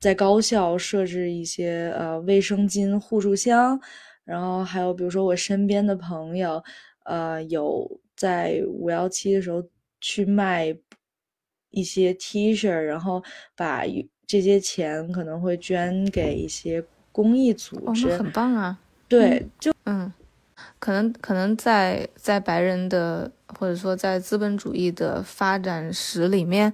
[0.00, 3.80] 在高校设置一些呃卫生巾、护助箱，
[4.24, 6.60] 然后还有比如说我身边的朋友，
[7.04, 9.62] 呃有在五幺七的时候
[10.00, 10.76] 去卖
[11.70, 13.22] 一些 T 恤，然后
[13.54, 13.84] 把。
[14.30, 18.78] 这些钱可能会捐给一些公益组织，很棒啊！
[19.08, 20.12] 对，就嗯，
[20.78, 26.72] 可能可能在在白人的或者说在资本主义的发展史里面，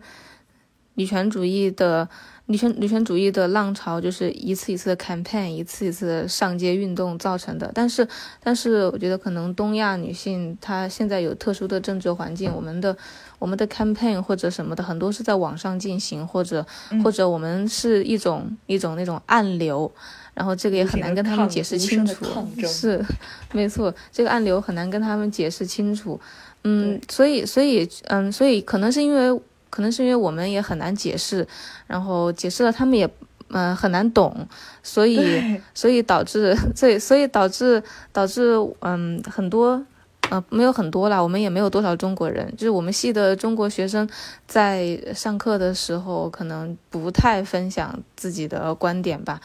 [0.97, 2.07] 女权主义的。
[2.49, 7.69] 女权女权主义的浪潮就是一次一次的 campaign，一次一次的上街运动造成的。
[7.75, 8.07] 但是，
[8.41, 12.97] 但是我觉得可能东亚女性她现在有特殊的政治环境，我们的
[13.41, 16.65] 我们的 campaign 或者什么的很多是在网上进行，或者
[17.03, 19.91] 或者我们是一种一种那种暗流，
[20.33, 22.25] 然后这个也很难跟他们解释清楚。
[22.65, 23.05] 是，
[23.53, 26.21] 没错，这个暗流很难跟他们解释清楚。
[26.63, 29.41] 嗯，所以所以嗯，所以可能是因为。
[29.71, 31.47] 可能是因为我们也很难解释，
[31.87, 33.09] 然后解释了他们也
[33.49, 34.47] 嗯很难懂，
[34.83, 39.85] 所以所以导致 所以所以导致导致嗯很多
[40.31, 44.09] 呃没有很多啦，我们也没有多少中国人，就是我们系的中国学生
[44.47, 49.41] 在上课的时候可能不太分享自己的观点吧，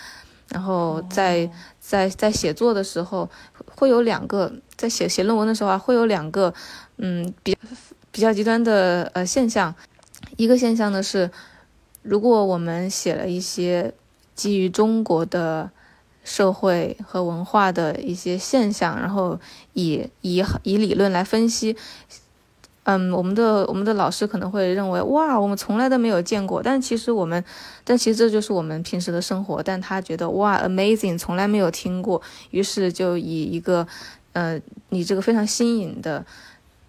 [0.49, 1.47] 然后在
[1.79, 3.29] 在在写作的时候
[3.75, 6.51] 会有两个，在写写论文的时候啊会有两个
[6.97, 7.55] 嗯比
[8.11, 9.73] 比较极端的呃现象。
[10.37, 11.29] 一个现象呢是，
[12.01, 13.93] 如果我们写了一些
[14.35, 15.69] 基于中国的
[16.23, 19.39] 社会和文化的一些现象，然后
[19.73, 21.75] 以以以理论来分析，
[22.83, 26.63] 嗯，我们的我们的老师可能会认为，哇，我们从来都没有见过。
[26.63, 27.43] 但其实我们，
[27.83, 29.61] 但其实这就是我们平时的生活。
[29.61, 32.21] 但他觉得，哇，amazing，从来没有听过。
[32.51, 33.87] 于是就以一个，
[34.33, 36.25] 呃，你这个非常新颖的，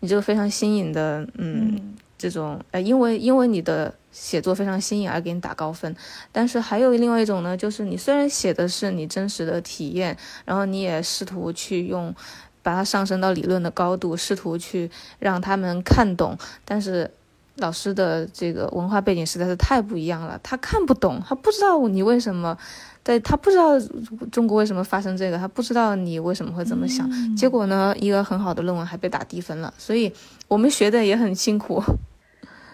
[0.00, 1.94] 你这个非常新颖的，嗯。
[2.22, 5.96] 这种呃，因为因为你的写作非常新颖而给你打高分，
[6.30, 12.14] 但是还有另外一种呢，就是你虽然写的是你真实的体验，然后你也试图去用
[12.62, 16.38] 把它上升到理论的高度，试图去让他们看懂。
[16.64, 17.11] 但是
[17.56, 22.56] 老师的这个文化背景实在是太不一样了，他看不懂，他不知道你为什么，
[23.04, 23.78] 在他不知道
[24.30, 27.11] 中国为什么发生这个，他不知道你为什么会这么想。
[27.37, 30.12] 结果呢，一个很好的论文还被打低分了，所以
[30.48, 31.82] 我们学的也很辛苦。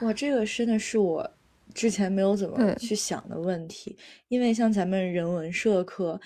[0.02, 1.28] 哇，这个真的是我
[1.74, 3.96] 之前没有怎么去想的问题，
[4.28, 6.20] 因为像咱们人文社科。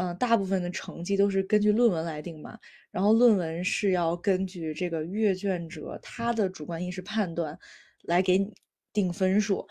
[0.00, 2.56] 嗯，大部分的成绩都是根据论文来定嘛，
[2.92, 7.58] 然后论文是要根据这个阅卷者他的主观意识判断
[8.02, 8.54] 来给你
[8.92, 9.66] 定分数。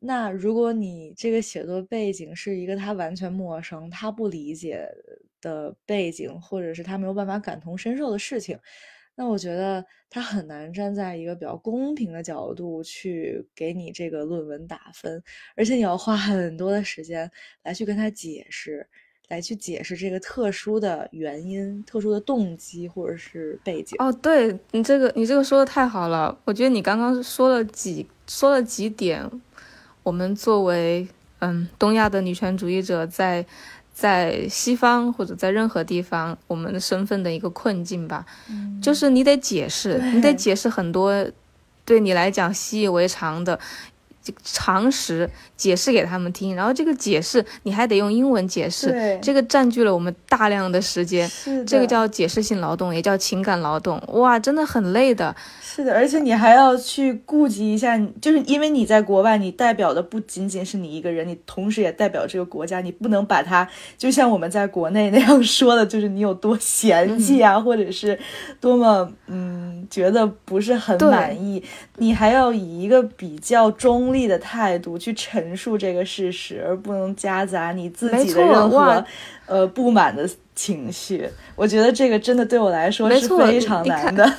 [0.00, 4.84] 那如果你这个写作背景是一个他完全陌生、他不理解
[5.40, 8.58] 的背景，或者是他没有办法感同身受的事情，
[9.14, 15.22] 那我觉得他很难站在一个比较公平的角度去给你这个论文打分，
[15.56, 17.30] 而且你要花很多的时间
[17.62, 18.86] 来去跟他解释。
[19.28, 29.26] 来去解释这个特殊的原因、特殊的动机或者是背景哦，对你这个你这个说的太好了，我觉得你刚刚说了几说了几点，
[30.02, 33.46] 我们作为嗯东亚的女权主义者在
[33.92, 38.24] 在西方或者在任何地方我们的身份的一个困境吧，
[38.82, 41.26] 就是你得解释，你得解释很多
[41.84, 43.58] 对你来讲习以为常的。
[44.44, 51.28] 常识解释给他们听，然后这个解释你还得用英文解释，这个占据了我们大量的时间，
[51.66, 55.34] 这个叫解释性劳动，也叫情感劳动，哇，真的很累的。
[55.74, 68.18] 是的，而且你还要去顾及一下，就是因为你在国外，你代表的不仅仅是你一个人，你同时也代表这个国家，你不能把它就像我们在国内那样说的，就是你有多嫌弃啊，或者是
[68.60, 71.64] 多么嗯觉得不是很满意，
[71.96, 79.02] 你还要以一个比较中立的态度去陈述这个事实，而不能夹杂你自己的任何
[79.46, 81.26] 呃不满的情绪。
[81.56, 84.30] 我觉得这个真的对我来说是非常难的。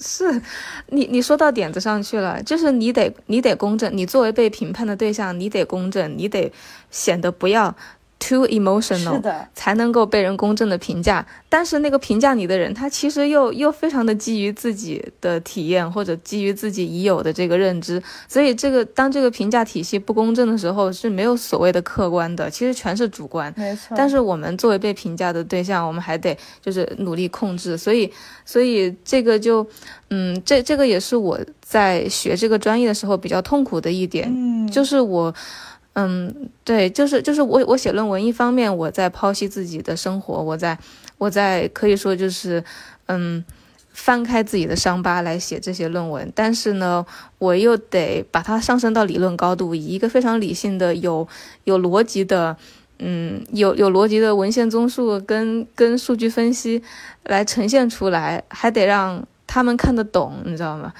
[0.00, 0.40] 是，
[0.88, 6.52] 你你说到点子上去了，就是你得你得公正，你作为被评判的对象，你得公正，你得
[6.90, 7.74] 显得不要。
[8.22, 11.26] Too emotional，是的才能够被人公正的评价。
[11.48, 18.00] 但是那个评价你的人，他其实又又非常的基于自己的体验或者基于自己已有的这个认知。
[18.28, 23.52] 所以这个当这个评价体系不公正的时候，是没有所谓的客观的，其实全是主观。
[23.56, 23.96] 没错。
[23.96, 27.76] 但是我们作为被评价的对象，我们还得就是努力控制。
[27.76, 28.08] 所以，
[28.46, 29.66] 所以这个就，
[30.10, 34.32] 嗯，这这个也是我在学这个专业的时候比较痛苦的一点，
[34.70, 35.34] 就是我。
[35.94, 40.78] 嗯，对，就是就是我我写论文，一方面我在剖析自己的生活，我在
[41.18, 42.64] 我在可以说就是
[43.06, 43.44] 嗯
[43.92, 47.04] 翻开自己的伤疤来写这些论文，但是呢，
[47.38, 51.28] 我又得把它上升到理论高度，以一个非常理性的、有
[51.64, 52.56] 有逻辑的，
[52.98, 56.82] 嗯，有有逻辑的文献综述跟跟数据分析
[57.24, 60.94] 来呈现出来，还得让他们看得懂，你知道吗？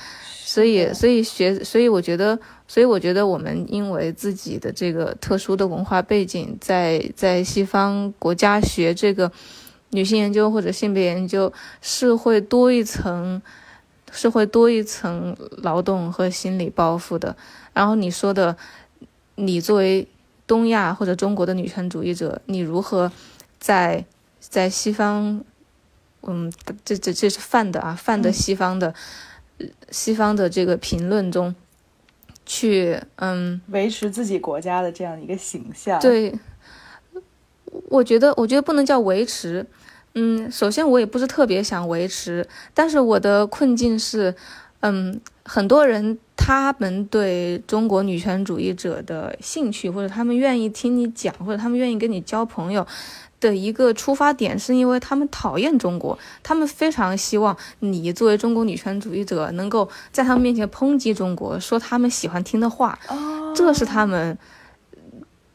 [0.44, 2.38] 所以，所以学，所以我觉得，
[2.72, 9.30] 所以我觉得我们因为自己的这个特殊的文化背景，在在西方国家学这个
[9.90, 13.42] 女性研究或者性别研究，是会多一层，
[14.10, 17.36] 是会多一层劳动和心理包袱的。
[17.74, 18.56] 然后你说的，
[19.34, 20.08] 你作为
[20.46, 23.12] 东亚或者中国的女权主义者，你如何
[23.60, 24.02] 在
[24.40, 25.44] 在西方，
[26.22, 26.50] 嗯，
[26.82, 28.94] 这这这是泛的啊，泛的西方的。
[29.90, 31.54] 西方的这个评论中，
[32.52, 35.98] 去嗯维持自己国家的这样一个形象。
[35.98, 36.34] 对，
[37.88, 39.64] 我觉得我觉得不能叫维持。
[40.14, 44.34] 嗯，首先我也不是特别想维持，但是我的困境是，
[44.80, 52.86] 嗯，很多人他们对中国女权主义者的兴趣，或者他们愿意听你讲，或者他们愿意跟你交朋友。
[53.42, 62.96] 的一个出发点是因为他们讨厌中国，他们非常希望你作为中国女权主义者能够在他们面前抨击中国，说他们喜欢听的话。
[63.08, 64.38] 哦，这是他们，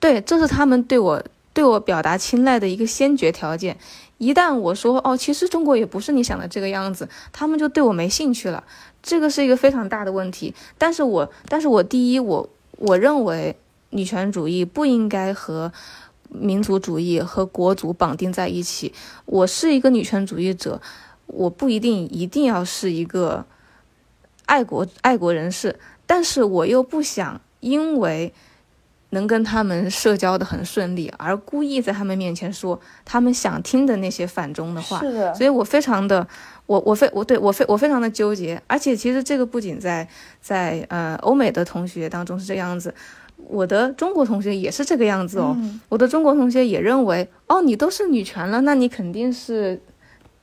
[0.02, 1.24] 对，这是他们对我
[1.54, 3.78] 对我表达青睐的一个先决条件。
[4.18, 8.62] 一旦我说哦，其实中国也不是你想的这个样子，他们就对我没兴趣了。
[9.02, 10.54] 这个是一个非常大的问题。
[10.78, 13.56] 但是我，但是我第一，我我认为
[13.92, 15.72] 女权主义不应该和。
[16.30, 18.94] 民族主义和国族绑定在一起。
[19.26, 20.82] 我是一个女权主义者，
[21.26, 23.46] 我不一定一定要是一个
[24.46, 28.34] 爱国爱国人士，但是我又不想因为
[29.12, 35.00] 能跟他们社交的很顺利，而故意在他们面前说他们想听的那些反中的话。
[35.00, 36.28] 是的，所以我非常的，
[36.66, 38.62] 我我非我对我非我非常的纠结。
[38.68, 40.08] 而且其实这个不仅在
[40.42, 42.94] 在呃欧美的同学当中是这样子。
[43.38, 45.56] 我的中国同学也是这个样子哦。
[45.90, 49.80] 我的中国同学也认为，哦，你都是女权了，那你肯定是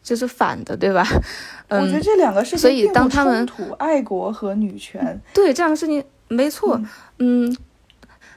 [0.02, 1.06] 就是反的，对吧？
[1.68, 3.46] 嗯 我觉得这两个事情所以当他们
[3.78, 6.80] 爱国和女权，对这样的事情没错，
[7.18, 7.54] 嗯，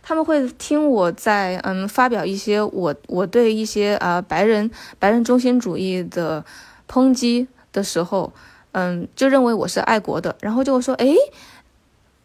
[0.02, 6.44] 他们会听我在嗯发表一些我我对一些啊白人白人中心主义的
[6.90, 8.32] 抨击的时候，
[8.72, 11.14] 嗯，就认为我是爱国的，然后就会说，哎，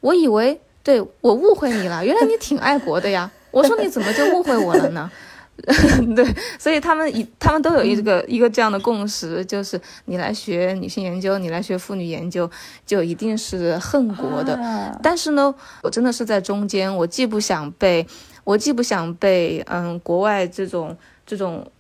[0.01, 5.11] 我以为对我误会你了，原来你挺爱国的呀，我说你怎么就误会我了呢？
[6.16, 6.26] 对，
[6.59, 12.51] 所以他们一他们都有一个一个这样的共识，就是你来学女性研究，你来学妇女研究，
[12.87, 14.59] 就一定是恨国的。
[15.03, 18.05] 但是呢，我真的是在中间，我既不想被，
[18.45, 21.70] 我既不想被嗯国外这种这种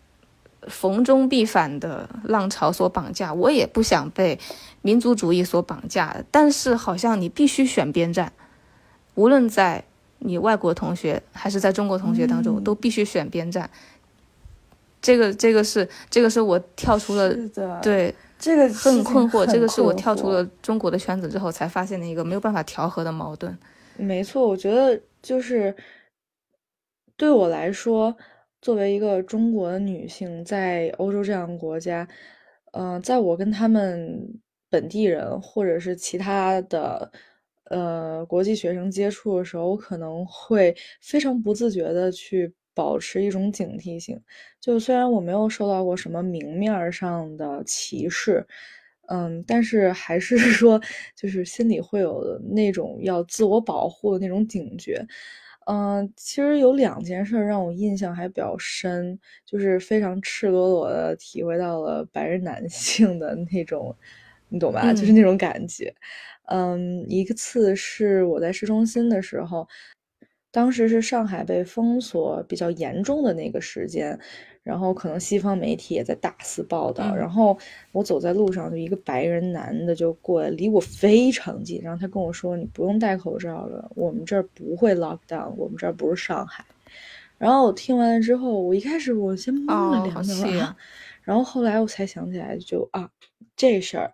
[0.68, 4.38] 逢中必反的浪潮所绑架，我也不想被
[4.82, 6.22] 民族主义所绑架。
[6.30, 8.32] 但是好像你必须选边站，
[9.14, 9.84] 无论在。
[10.24, 13.68] 你外国同学还是在中国同学当中，都必须选边站。
[15.00, 17.34] 这个，这个是，这个是我跳出了
[17.82, 19.44] 对这个很困惑。
[19.44, 23.58] 这个是我跳出了中国的圈子之后才发现的一个没有办法调和的矛盾。
[23.96, 25.74] 没错，我觉得就是
[27.16, 28.16] 对我来说，
[28.60, 32.06] 作为一个中国的女性，在欧洲这样的国家，
[32.74, 34.38] 嗯，在我跟他们
[34.70, 37.10] 本地人或者是其他的。
[37.72, 44.20] 呃，国际学生接触的时候，我可能会非常不自觉的去保持一种警惕性。
[44.60, 48.46] 就虽然我没有受到过什么明面上的歧视，
[49.08, 50.80] 嗯，但是还是 说，
[51.16, 55.04] 就是心里会有那种要自我保护的那种警觉。
[55.66, 63.96] 嗯，其实有两件事让我印象还比较深，就是非常赤裸裸的体会到了白人男性的那种，
[64.48, 64.92] 你懂吧？
[64.92, 65.94] 就是那种感觉。
[66.46, 69.66] 嗯，一次是我在市中心的时候，
[70.50, 74.18] 当时是上海被封锁比较严重的那个时间，
[74.62, 77.14] 然后可能西方媒体也在大肆报道。
[77.16, 77.56] 然后
[77.92, 86.64] 我走在路上，就一个白人男的就过来，离我非常近，然后他跟我说：“你不用戴口罩了，我们这儿不会 lock down，我们这儿不是上海。”
[87.38, 90.76] 然后我听完了之后，我一开始我先懵了两秒，
[91.22, 93.08] 然后后来我才想起来，就啊
[93.56, 94.12] 这事儿。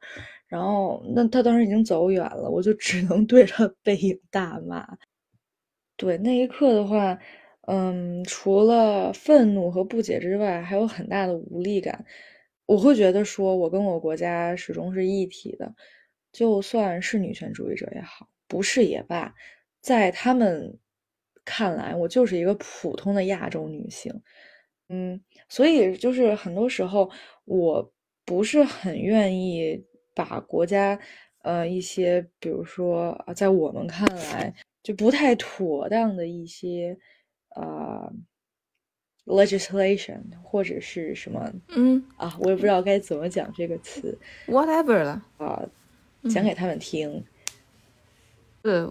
[0.49, 4.87] 然后，那他当时已经走远了，我就只能 对着背影大骂。
[5.97, 7.19] 对那一刻的话，
[7.67, 12.05] 嗯，除了愤怒和不解之外，还有很大的无力感。
[12.67, 15.75] 我会觉得说，我跟我国家始终是一体的，
[16.33, 19.35] 就算是女权主义者也好，不是也罢，
[19.83, 20.79] 在他们
[21.45, 24.13] 看来，我就是一个普通的亚洲女性。
[24.89, 27.11] 嗯，所以就是很多时候，
[27.45, 27.93] 我
[28.25, 29.85] 不是很愿意。
[30.19, 30.99] 把国家，
[31.43, 34.53] 呃，一些比如说啊，在我们看来
[34.83, 36.99] 就不太妥当的一些，
[37.55, 38.13] 呃
[39.27, 45.63] ，legislation 或者是什么，嗯啊，我也不知道该怎么讲这个词，whatever 了啊，
[46.29, 47.25] 讲给他们听。
[48.61, 48.85] 对，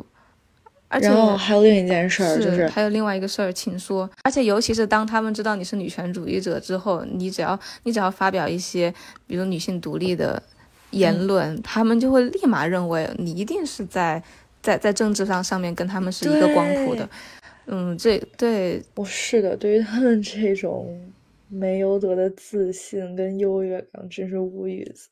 [0.88, 4.10] 然后还有另一件事儿，就是还有另外一个事儿，请说。
[4.24, 8.94] 而且尤其是当他们知道你是女权主义者之后，你只要你只要发表一些，
[9.28, 10.42] 比如女性独立的。
[10.92, 14.22] 言论，他们就会立马认为你一定是在
[14.62, 17.10] 在在政治上上面跟他们是一个光谱的，
[17.66, 21.12] 嗯，这对我是的，对于他们这种
[21.50, 25.10] 没有得的自信跟优越感，真是无语子。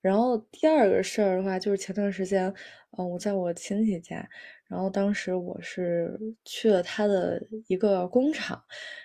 [0.00, 2.52] 然后第二个事儿的话，就是前段时间，
[2.98, 4.28] 嗯，我在我亲戚家。
[4.68, 8.60] 然后当时我是去了他的一个工厂，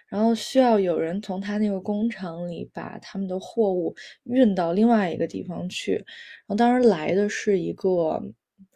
[0.07, 5.93] 然后需要有人从他那个工厂里把他们的货物运到另外一个地方去。
[5.95, 8.21] 然后当时来的是一个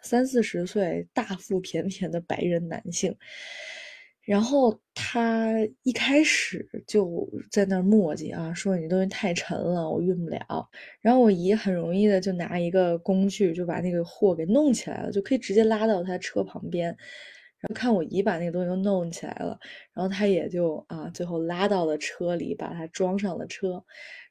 [0.02, 3.16] 三四十岁、大腹便便的白人男性。
[4.24, 5.52] 然后他
[5.82, 10.70] 一开始就在那儿磨叽啊，说你东西太沉了，我运不了。
[11.02, 16.96] 然后我姨很容易的就拿一个工具就把那个货给弄起来了，就可以直接拉到他车旁边。
[17.62, 19.58] 然后看我姨把那个东西都弄起来了，
[19.94, 23.84] 然后他也就啊，最后拉到了车里，把它装上了车。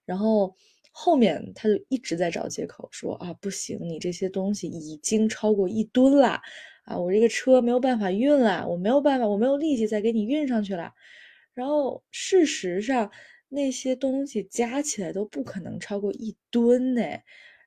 [0.04, 0.54] 然后
[0.90, 6.40] 后面他就一直在找借口说啊，不行，你这些东西已经超过一吨了。
[6.84, 10.92] 啊，我这个车没有办法运了，我没有办法，我没有力气再给你运上去了。
[11.54, 13.10] 然后事实上，
[13.48, 17.02] 那些东西加起来都不可能超过一吨呢。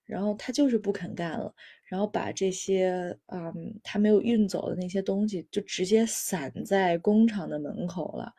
[0.06, 1.54] 然后他就是不肯干了，
[1.94, 8.34] 然后把这些嗯他没有运走的那些东西就直接散在工厂的门口了。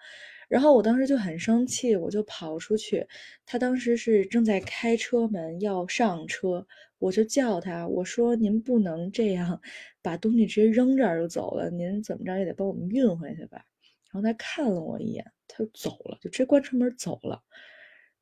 [0.49, 3.07] 然后我当时就很生气，我就跑出去。
[3.47, 6.67] 他当时是正在开车门要上车，
[6.99, 9.61] 我就叫他，我说：“您不能这样，
[10.03, 13.65] 把东西直接扔这儿就走了，您怎么着也得帮我们运回去吧。”
[14.11, 17.41] 然后他看了我一眼，他就走了，就直接关车门走了。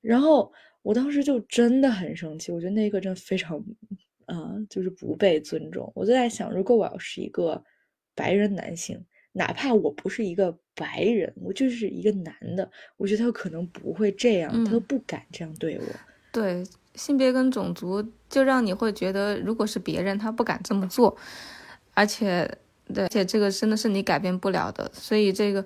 [0.02, 0.52] 然后
[0.82, 3.58] 我当时就真的很生气，我觉得那一刻真的非常，
[4.26, 5.90] 啊，就是不被尊重。
[5.94, 7.62] 我就在想，如果我要是一个
[8.14, 15.84] 白人男性，哪怕我不是一个白人，我就是一个男的，我觉得他可能不会这样，他都不敢这样对我。
[16.32, 16.64] 对，
[16.94, 21.16] 性别跟种族就让你会觉得，如果是别人，他不敢这么做，
[21.94, 22.50] 而且，
[22.92, 25.64] 对，而且这个真的是你改变不了的，所以这个。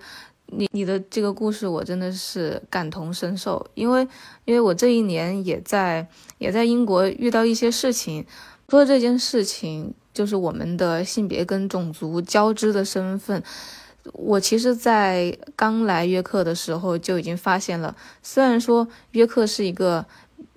[0.49, 4.07] 你你的这个故事我真的是感同身受，因为
[4.45, 6.07] 因为我这一年也在
[6.39, 8.25] 也在英国遇到一些事情，
[8.69, 13.43] 说这件事情就是我们的性别跟种族交织的身份。
[14.13, 20.07] 我其实，在刚来约克的时候就已经发现了，虽然说约克是一个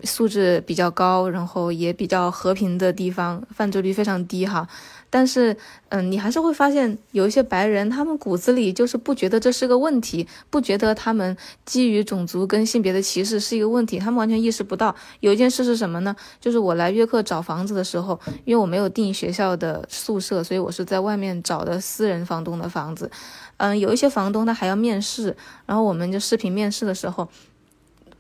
[0.03, 4.67] 素质比较高，然后也比较和平的地方，犯罪率非常低哈。
[5.09, 5.57] 但是，
[5.89, 11.35] 嗯，你还是会发现有一些白人，他们骨子里就是不觉得这是个问题，不觉得他们
[11.65, 14.95] 基于种族跟性别的歧视是一个问题，他们完全意识不到。
[15.19, 16.15] 有一件事是什么呢？
[16.39, 23.09] 就是我来约克找房子的时候，因为我没有订学校的宿舍，所以我是在外面找的私人房东的房子。
[23.57, 25.35] 嗯，有一些房东他还要面试，
[25.65, 27.27] 然后我们就视频面试的时候，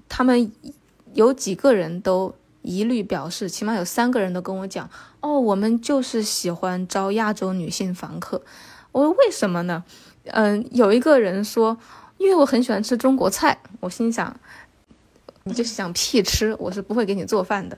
[0.07, 0.51] 他们
[1.13, 2.33] 有几个人都。
[2.61, 4.87] 一律表示，起码有三个人都跟我讲，
[5.21, 8.41] 哦，我们就是喜欢招亚洲女性房客。
[8.91, 9.83] 我说为什么呢？
[10.25, 11.77] 嗯，有一个人说，
[12.17, 13.59] 因为我很喜欢吃中国菜。
[13.79, 14.35] 我心想，
[15.43, 17.77] 你就想屁吃，我是不会给你做饭的。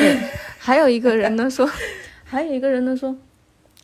[0.58, 1.68] 还有一个人呢说，
[2.24, 3.16] 还有一个人呢说，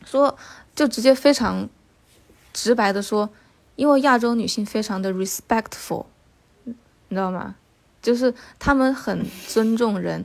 [0.05, 0.37] 说
[0.75, 1.69] 就直接非常
[2.53, 3.31] 直白的说，
[3.77, 6.07] 因为亚洲女性非常的 respectful，
[6.65, 6.75] 你
[7.11, 7.55] 知道吗？
[8.03, 10.25] 就是他们很尊重人，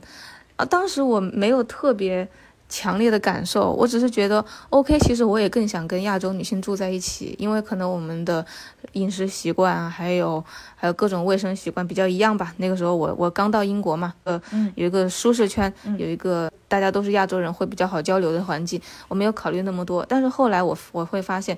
[0.56, 2.26] 啊，当时我没有特别
[2.68, 4.98] 强烈的感受，我只是觉得 OK。
[4.98, 8.44] 其实我也更想跟亚洲女性住在一起，因为可能我们的
[8.92, 10.44] 饮食习惯还有
[10.74, 12.52] 还有各种卫生习惯比较一样吧。
[12.56, 14.40] 那个时候我我刚到英国嘛，呃，
[14.74, 20.04] 有一个舒适圈，有一个大家都是亚洲人会比较好交流的环境，我没有考虑那么多。
[20.08, 21.56] 但是后来我我会发现，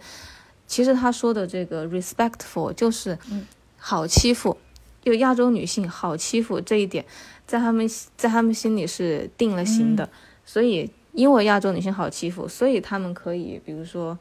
[0.66, 3.18] 其实他说的这个 respectful 就是
[3.78, 4.56] 好欺负。
[5.00, 7.02] 就亚洲女性好欺负这一点，
[7.46, 7.88] 在他们
[8.18, 10.06] 在他们心里是定了型的，
[10.44, 14.16] 所以因为亚洲女性好欺负，所以他们可以，比如说，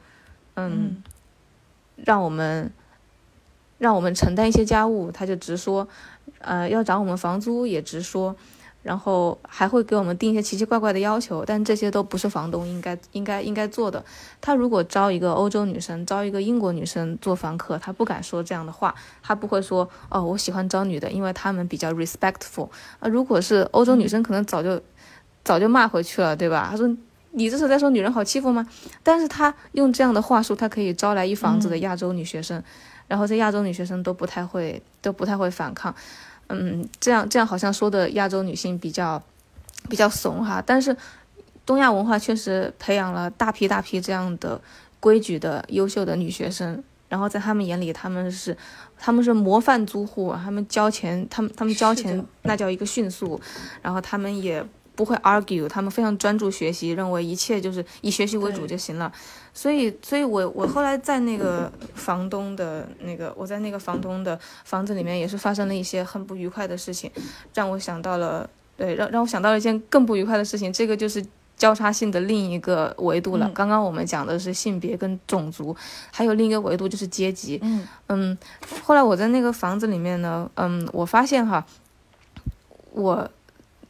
[0.56, 1.04] 嗯，
[1.96, 2.72] 让我们
[3.78, 5.88] 让我们承担一些家务，他就直说，
[6.40, 8.36] 呃，要涨我们房租也直说。
[8.84, 14.02] 然后还会给我们定一些奇奇怪怪的要求，但这些都不是房东应该应该应该做的。
[14.40, 22.70] 他如果招一个欧洲女生，招一个英国女生做房客，他不敢说这样的话，他不会说哦，我喜欢招女的，因为他们比较 respectful
[23.00, 23.10] 啊。
[23.10, 24.82] 如果是欧洲女生，可能早就
[25.48, 26.68] 早就骂回去了，对吧？
[26.70, 26.86] 他说
[27.32, 28.68] 你这是在说女人好欺负吗？
[29.02, 32.62] 但是他用这样的话术，他可以招来一房子的亚洲女学生，
[33.08, 35.96] 然后这亚洲女学生都不太会都不太会反抗。
[36.48, 39.22] 嗯，这样这样好像说的亚洲女性比较
[39.88, 40.96] 比较怂哈，但是
[41.66, 44.60] 东亚文化确实培养了大批大批这样的
[45.00, 48.58] 规矩的优秀的女学生，然后在他们眼里，他们是
[48.98, 53.40] 他们是模范租户，他们交钱，他们他们交钱那叫一个迅速，
[53.82, 54.66] 然后他们也。
[54.98, 59.10] 不会 argue，他们非常专注学习，认为一切就是以学习为主就行了。
[59.54, 67.12] 所以，所以我我后来在那个房东的那个，我在那个房东的房子里面也是发生了一些很不愉快的事情，
[67.54, 70.74] 让我想到了，对，让让我想到了一件更不愉快的事情。
[70.74, 71.24] 这个就是
[71.56, 73.48] 交叉性的另一个维度了。
[73.54, 75.76] 刚刚我们讲的是性别跟种族，
[76.12, 77.60] 还有另一个维度就是阶级。
[77.62, 78.38] 嗯嗯，
[78.84, 81.64] 后来我在那个房子里面呢，嗯，我发现哈，
[82.92, 83.30] 我。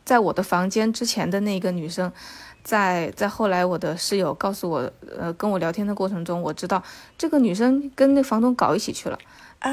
[0.08, 2.10] 在我的房间之前的那个女生，
[2.64, 4.90] 在在后来我的室友告诉我，
[5.20, 6.82] 呃，跟我聊天的过程中，我知道
[7.18, 9.20] 这个女生跟那房东搞一起去了。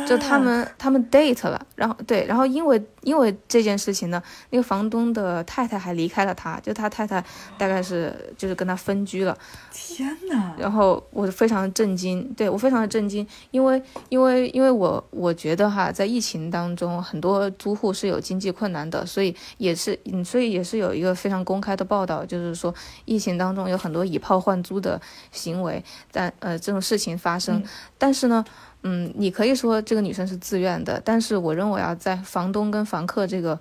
[0.08, 7.22] 就他们他们 date 了，然后对，然后因为因为这件事情呢，那个房东的太太还离开了他，就他太太
[7.58, 9.36] 大概是就是跟他分居了。
[9.70, 22.74] 天哪，然后我非常的震惊，对我非常的震惊，因为因为因为我我觉得哈，在疫情当中，很多租户是有经济困难的，所以也是嗯，所以也是有一个非常公开的报道，就是说
[23.04, 24.98] 疫情当中有很多以炮换租的
[25.30, 27.62] 行为，但呃这种事情发生，
[27.98, 28.42] 但是呢。
[28.86, 33.58] 嗯，你可以说这个女生是自愿的，但是我认为啊，在房东跟房客这个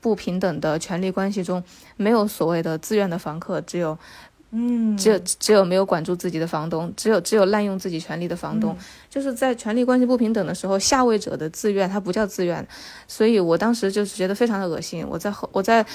[0.00, 1.62] 不平等的权利关系中，
[1.96, 3.96] 没有所谓的自愿的房客，只有，
[4.50, 8.76] 嗯，只有只有没有管住自己的房东，只有只有滥用自己权利的房东，
[9.16, 12.68] 就是在权力关系不平等的时候，下位者的自愿，他不叫自愿，
[13.08, 15.86] 所以我当时就是觉得非常的恶心，我在后我在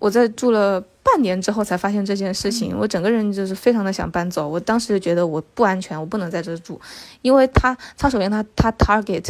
[0.00, 0.84] 我在住了。
[1.04, 4.48] 半年之后才发现这件事情，我整个人就是非常的想搬走。
[4.48, 6.80] 我当时就觉得我不安全，我不能在这住，
[7.20, 9.22] 因为他他首先他他 target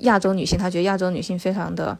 [0.00, 1.96] 亚洲女性，他觉得亚洲女性非常的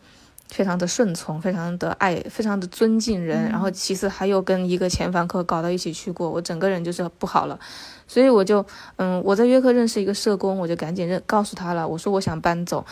[0.53, 3.49] 非常的顺从，非常的爱，非常的尊敬人。
[3.51, 7.59] 然后其次还有跟一个前房客搞到一起去过，我整个人就是不好了。
[8.07, 8.65] 所以我就，
[8.97, 12.85] 嗯，我在约克认识一个社工，我就赶紧认告诉他了，我说我想搬走。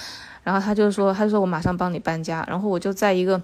[0.43, 2.43] 然后他就说，他就说我马上帮你搬家。
[2.49, 3.43] 然后我就在一个，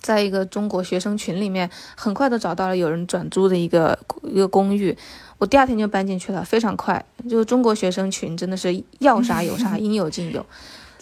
[0.00, 4.98] 在一个中国学生群里面，很快的找到了有人转租的一个一个公寓。
[5.38, 7.04] 我第二天就搬进去了，非常快。
[7.30, 10.44] 就中国学生群真的是要啥有啥， 应有尽有。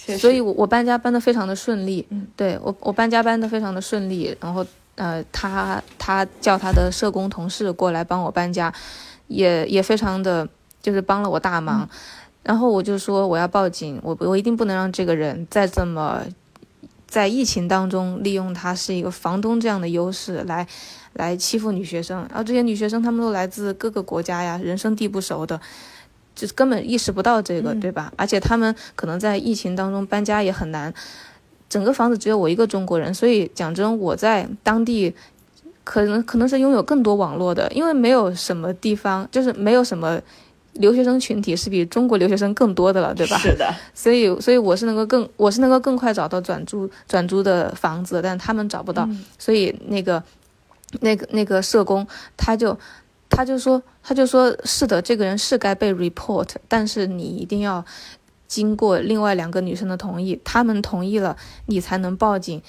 [0.06, 2.06] 所以，我我搬家搬得非常的顺利。
[2.10, 4.36] 嗯，对我我搬家搬得非常的顺利。
[4.40, 4.64] 然后，
[4.96, 8.72] 呃，他他叫他的社工同事过来帮我搬家，
[9.28, 10.46] 也也非常的
[10.82, 11.88] 就是帮了我大忙。
[12.42, 16.20] 然后我就说我要报警，我我一定不能让这个人再这么
[17.06, 20.66] 在疫情当中利用他是一个房东这样的优势来
[21.14, 22.18] 来欺负女学生。
[22.28, 25.58] 然后这些女学生她们都来自各个国家呀，人生地不熟的。
[26.34, 28.12] 就是根本意识不到这个，对吧？
[28.16, 30.92] 而且他们可能在疫情当中搬家也很难，
[31.68, 35.14] 整个房子只有我一个中国人，所以讲真，我在当地
[35.84, 40.20] 可能可能是拥有更多网络的，因为没有什么地方，就是没有什么
[40.72, 43.38] 留学生群体是比中国留学生更多的了，对吧？
[43.38, 43.72] 是的。
[43.94, 49.08] 所以，所以我是能够更，我是能够更快找到转租转租的房子，但他们找不到，
[49.38, 50.22] 所以那个
[51.00, 52.04] 那个那个社工
[52.36, 52.76] 他就。
[53.34, 57.84] 他就说，他就说是的，这个人是该被 report，但是你一定要
[58.46, 62.62] 经过另外两个女生的同意，他们同意了，你才能报警。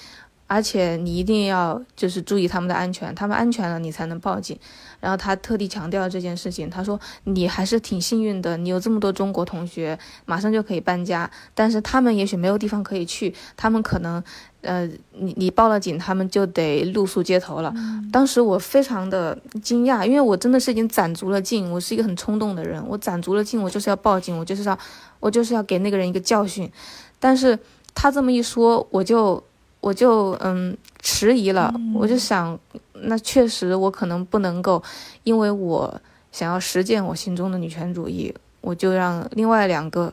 [0.48, 4.56] 而且你一定要就是注意他们的安全，他们安全了你才能报警。
[5.00, 11.28] 然后他特地强调这件事情，他说你还是挺幸运的，你有这么多中国同学，马上就可以搬家。
[11.52, 14.22] 但是他们也许没有地方可以去，他们可能，
[14.66, 17.72] 呃，你你报了警，他们就得露宿街头了。
[18.12, 24.78] 当时我非常的惊讶，因为我真的是已经攒足了劲，我是一个很冲动的人，我攒足了劲，我就是要报警，我就是要，
[25.20, 26.70] 我就是要给那个人一个教训。
[27.18, 27.58] 但是
[27.94, 29.42] 他这么一说，我就。
[29.78, 32.58] 我就嗯迟疑了，我就想，
[33.02, 34.82] 那确实我可能不能够，
[35.22, 36.00] 因为我
[36.32, 40.12] 想要实践我心中的女权主义，我就让另外两个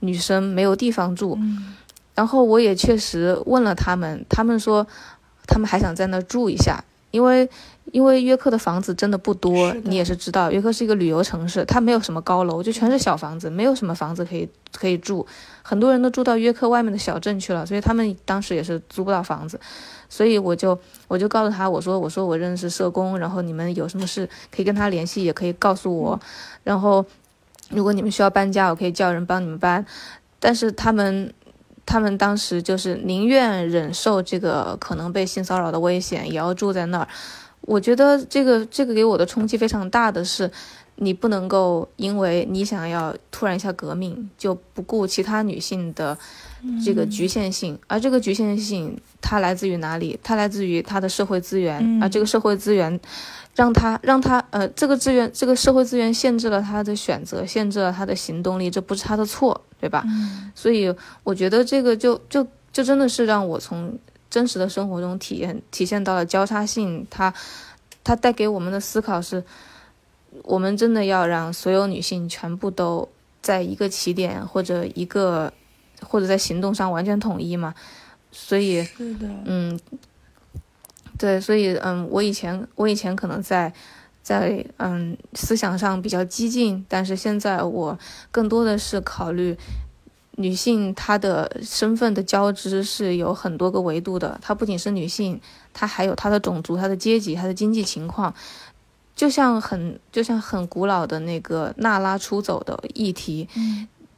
[0.00, 1.38] 女生没有地方住，
[2.16, 4.84] 然后我也确实问了他们，他们说
[5.46, 7.48] 他们还想在那住一下，因为。
[7.92, 15.24] 因为约克的房子真的不多，你也是知道，约克是一个旅游城市，它没有什么高楼，就全是小房子，没有什么房子可以可以住，
[15.62, 19.58] 很多人都住到约克外面的小镇去了，所以他们当时也是租不到房子，
[20.08, 26.20] 所以我就我就告诉他，我说我说我认识社工，然后你们有什么事可以跟他联系，也可以告诉我，
[26.64, 27.06] 然后
[27.70, 29.86] 如果你们需要搬家，我可以叫人帮你们搬，
[30.40, 31.32] 但是他们
[31.86, 37.08] 他们当时就是宁愿忍受这个可能被性骚扰的危险，也要住在那儿。
[37.60, 40.50] 我觉得这个这个给我的冲击非常大的是，
[40.96, 46.16] 你不能够因为你想要突然一下革命，就不顾其他女性的
[46.84, 50.18] 这个局限性，而这个局限性它来自于哪里？
[50.22, 53.00] 它来自于它的社会资源，而这个社会资源
[53.56, 60.04] 让他让他呃这个资源这个社会资源限制了他的选择，限制了他的行动力，这不是他的错，对吧？
[60.54, 60.94] 所以
[61.24, 63.98] 我觉得这个就就就真的是让我从。
[64.28, 67.32] 真实的生活中体验体现到了交叉性，它
[68.02, 69.42] 它带给我们的思考是，
[70.42, 73.08] 我们真的要让所有女性全部都
[73.40, 75.50] 在一个起点或者一个
[76.02, 77.72] 或者在行动上完全统一嘛？
[78.32, 79.78] 所以，是的，嗯，
[81.18, 83.72] 对，所以嗯，我以前我以前可能在
[84.22, 87.98] 在嗯思想上比较激进，但是现在我
[88.30, 89.56] 更多的是考虑。
[90.38, 95.40] 女性她的身份的交织是有很多个维度的，她不仅是女性，
[95.72, 98.34] 她还有她的种族、她的阶级、她的经济情况，
[99.14, 103.48] 就像很就像很古老的那个娜拉出走的议题，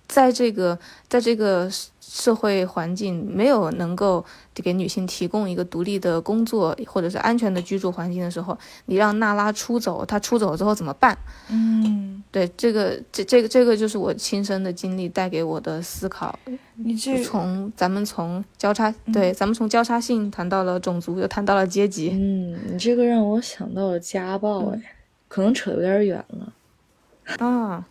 [0.08, 0.76] 在这个
[1.08, 1.70] 在这个。
[2.10, 8.56] 社会环境没有能够给女性提供一个独立的工作或者是安全的居住环境的时候，
[8.86, 11.16] 你让娜拉出走，她出走之后怎么办？
[11.50, 16.36] 嗯，对，这个这这个这个就是我亲身的经历带给我的思考。
[16.76, 22.08] 你这从咱们从交叉对，咱们从交叉性谈到了种族，又谈到了阶级。
[22.14, 24.80] 嗯，你这个让我想到了家暴，哎，
[25.28, 26.52] 可能扯有点远了。
[27.36, 27.84] 啊。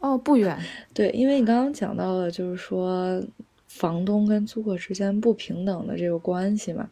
[0.00, 0.58] 哦，不远。
[0.94, 3.22] 对，因为你刚刚讲到了，就是说
[3.66, 6.88] 房东跟租客之间不平等的这个关系嘛，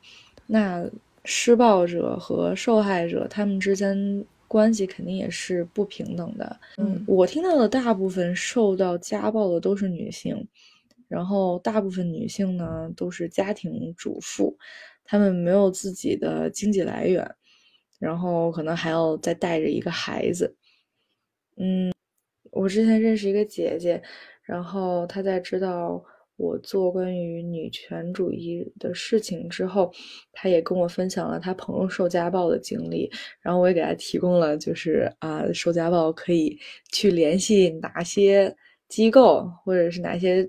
[0.46, 0.84] 那
[1.24, 6.60] 施暴者和受害者他们之间关系肯定也是不平等的。
[6.76, 10.46] 嗯，我听到的大部分受到家暴的都是女性，
[11.08, 14.56] 然后大部分女性呢都是家庭主妇，
[15.04, 17.34] 她们没有自己的经济来源，
[17.98, 20.56] 然后可能还要再带着一个孩子。
[21.56, 21.93] 嗯。
[22.54, 24.00] 我之前认识一个姐姐，
[24.42, 26.02] 然后她在知道
[26.36, 29.92] 我做关于女权主义的事情之后，
[30.32, 36.58] 她也跟我分享了她朋友受家暴的经历，然后我也给她提供了就是啊，受家暴可以
[36.92, 38.54] 去联系哪些
[38.88, 40.48] 机构或者是哪些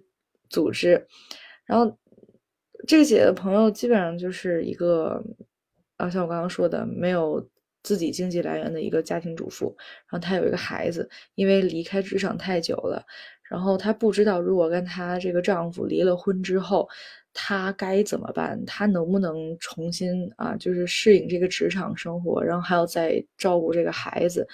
[0.49, 1.03] 组织，
[1.65, 1.97] 然后
[2.87, 5.23] 这个姐的朋友基本上就是一个
[5.97, 7.43] 啊，像我刚刚说的，没有
[7.85, 9.75] 自己经济来源的一个家庭主妇，
[10.09, 13.05] 然后她有一个孩子，因为离开职场太久了。
[13.43, 16.89] 然后她不知道，如果跟她这个丈夫离了婚之后，
[17.31, 18.59] 她该怎么办？
[18.65, 22.43] 她能不能重新啊，就是适应这个职场生活？
[22.43, 24.47] 然后还要再照顾这个孩子。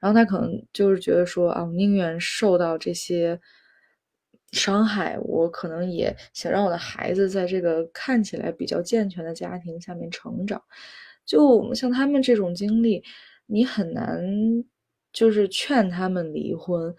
[0.00, 3.38] 然后她可能就是觉得说啊，我宁愿受到这些
[4.52, 10.62] 伤害，我可能也想让我的孩子在这个看起来比较健全的家庭下面成长。
[11.28, 13.04] 就像他们这种经历，
[13.46, 14.20] 你很难
[15.12, 16.92] 就是劝他们离婚。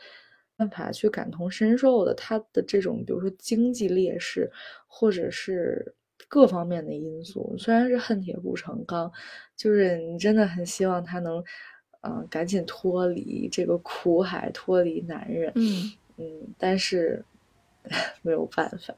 [0.59, 4.51] 办法去感同身受的，他的这种，比如说经济劣势，
[4.87, 5.95] 或者是
[6.27, 9.09] 各方面的因素，虽然是恨铁不成钢，
[9.55, 11.41] 就是你真的很希望他能，
[12.01, 16.25] 嗯，赶紧脱离这个苦海，脱离男人，嗯嗯，
[16.57, 17.23] 但是
[18.21, 18.93] 没有办法。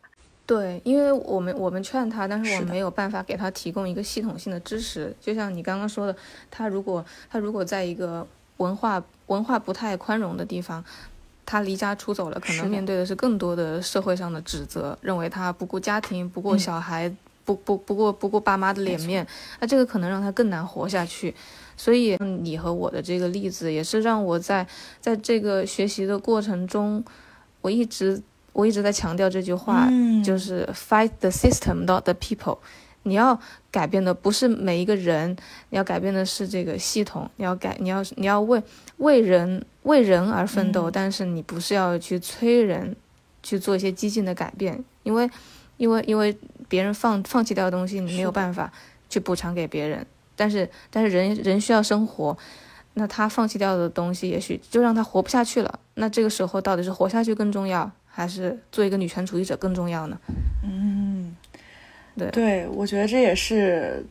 [0.46, 5.16] 对，因为我们我们劝他，但是我们没有办法给他提供一个系统性的支持。
[5.22, 6.16] 就像你刚刚说的，
[6.50, 8.28] 他如果他如果在一个
[8.58, 10.84] 文化文化不太宽容的地方。
[11.44, 17.14] 他离家出走了，可能面对的是更多的社会上的指责，认为他不顾家庭、不顾小孩、
[17.44, 19.28] 不不不顾不顾爸妈的脸面，
[19.60, 21.36] 那这个可能让他更难活下去。
[21.76, 24.66] 所以你和我的这个例子，也是让我在
[25.02, 27.04] 在这个学习的过程中，
[27.60, 28.22] 我一直
[28.54, 29.88] 我一直在强调这句话，
[30.24, 32.58] 就是 fight the system, not the people。
[33.04, 33.40] 你要
[33.72, 35.36] 改变的不是每一个人，
[35.70, 37.28] 你要改变的是这个系统。
[37.38, 38.62] 你要改，你要你要为
[38.98, 42.96] 为人为人而奋斗，但是你不是要去催人
[43.42, 45.28] 去做一些激进的改变，因为
[45.78, 46.38] 因为因为
[46.68, 48.72] 别人放放弃掉的东西，你没有办法
[49.10, 50.06] 去补偿给别人。
[50.36, 52.38] 但是但是人人需要生活，
[52.94, 55.80] 那他放弃掉的东西，也许就让他活不下去了。
[55.96, 60.20] 那这个时候到底是活下去更重要，还是做一个女权主义者更重要呢？
[60.64, 61.36] 嗯。
[62.18, 64.06] 对，对我觉得这也是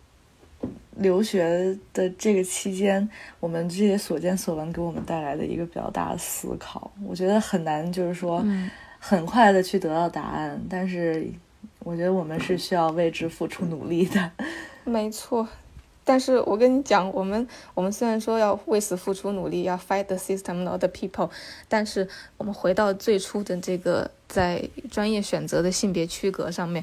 [0.97, 3.07] 留学的这个期间，
[3.39, 6.91] 我们这些所见所闻给我们带来的一个比较大的思考。
[7.05, 8.43] 我觉得很难，就是说
[8.99, 11.31] 很快的去得到答案，但是
[11.81, 14.31] 我觉得我们是需要为之付出努力的。
[14.85, 15.47] 没错，
[16.11, 21.31] 但是我跟你讲，我们我们虽然说要为此付出努力，要 fight the system, not the people，
[21.69, 26.83] 但是我们回到最初的这个在专业选择的性别区隔上面。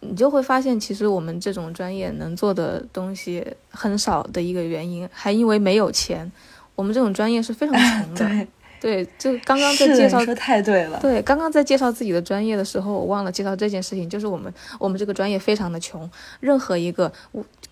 [0.00, 6.32] 你就会发现，其实我们这种专业能做的东西很少的一个原因，还因为没有钱。
[6.74, 8.46] 我们这种专业是非常穷的。
[8.78, 11.00] 对，就刚刚在介绍，说太对了。
[11.00, 16.08] 对，刚刚在介绍自己的专业的时候，我忘了介绍这件事情，就是我们我们这个专业非常的穷。
[16.40, 17.10] 任何一个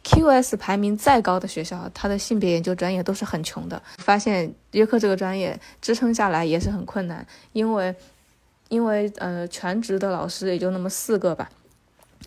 [0.04, 3.82] QS 排名再高的学校，它的性别研究专业都是很穷的。
[3.98, 7.94] 发现约克这个专业支撑下来也是很困难，因为
[8.68, 11.50] 因为呃全职的老师也就那么四个吧。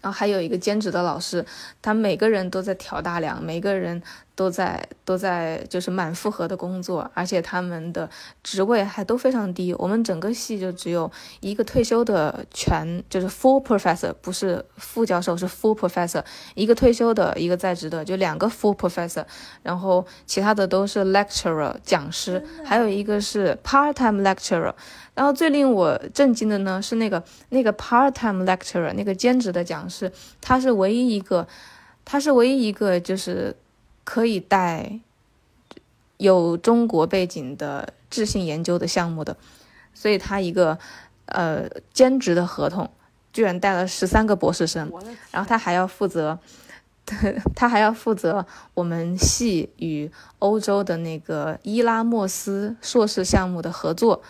[0.07, 1.45] 然后还有一个兼职的老师，
[1.81, 4.01] 他每个人都在挑大梁，每个人
[4.35, 8.09] 都在都在就是满负荷的工作，而且他们的
[8.41, 9.73] 职位还都非常低。
[9.73, 16.23] 我们整个系就只有一个退休的全，就是 full professor，不是副教授，是 full professor，
[16.55, 19.25] 一个退休的，一个在职的，就两个 full professor，
[19.61, 24.73] 然后其他的都是 lecturer 讲师，还有一个是 part time lecturer。
[25.18, 31.47] 然后最令我震惊的呢是那个那个 part-time lecturer 那个兼职的讲师，他是唯一一个，
[32.05, 33.55] 他是唯一一个就是
[34.03, 34.99] 可以带
[36.18, 39.36] 有中国背景的智性研究的项目的，
[39.91, 40.78] 所以他一个
[41.26, 42.88] 呃兼职的合同
[43.34, 44.91] 居然带了十三个博士生，
[45.32, 46.38] 然后他还要负责，
[47.57, 48.45] 他还要负责
[48.76, 54.22] 我们系与欧洲的那个伊拉莫斯硕士项目的合作。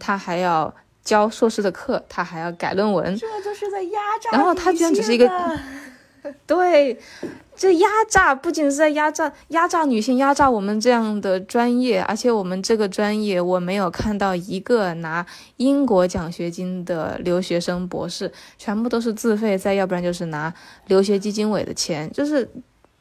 [0.00, 0.74] 他还要
[1.04, 4.30] 教硕士的课，他还要改论文，这就是在压榨。
[4.32, 5.30] 然后他居然只是一个，
[6.46, 6.98] 对，
[7.56, 15.24] 这压榨不仅是在压榨压榨女性，压榨我们这样的专业，而且我们这个专业我没有看到一个拿
[15.56, 20.52] 英国奖学金的留学生博士，全部都是自费，再要不然就是拿
[20.88, 22.46] 留学基金委的钱，就是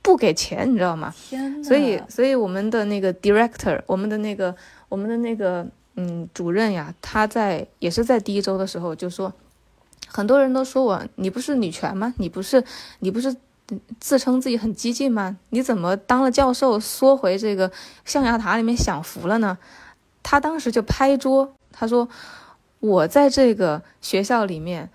[0.01, 1.13] 不给钱，你知道吗？
[1.29, 4.55] 天所以，所以我们的那个 director，我们的那个，
[4.87, 5.67] 我们的那个。
[6.01, 9.33] 嗯，主任呀，他在也是在第一周的时候就说，
[10.07, 12.13] 很多人都说我，你不是女权吗？
[12.19, 12.63] 你不是
[12.99, 13.35] 你不是
[13.99, 15.37] 自称自己很激进吗？
[15.49, 17.69] 你怎么当了教授缩回这个
[18.05, 19.57] 象牙塔里面享福了呢？
[20.23, 22.07] 他当时就拍桌，他说，
[22.79, 24.89] 我在这个学校里面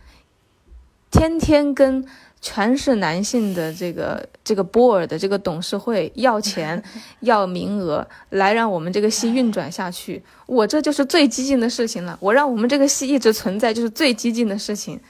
[1.10, 2.08] 天天跟
[2.46, 6.80] 全是男性的这个这个 board 的这个董事会要钱
[7.20, 10.22] 要名额，来让我们这个戏运转下去。
[10.44, 12.18] 我这就是最激进的事情了。
[12.20, 15.00] 我让我们这个戏一直存在，就是最激进的事情。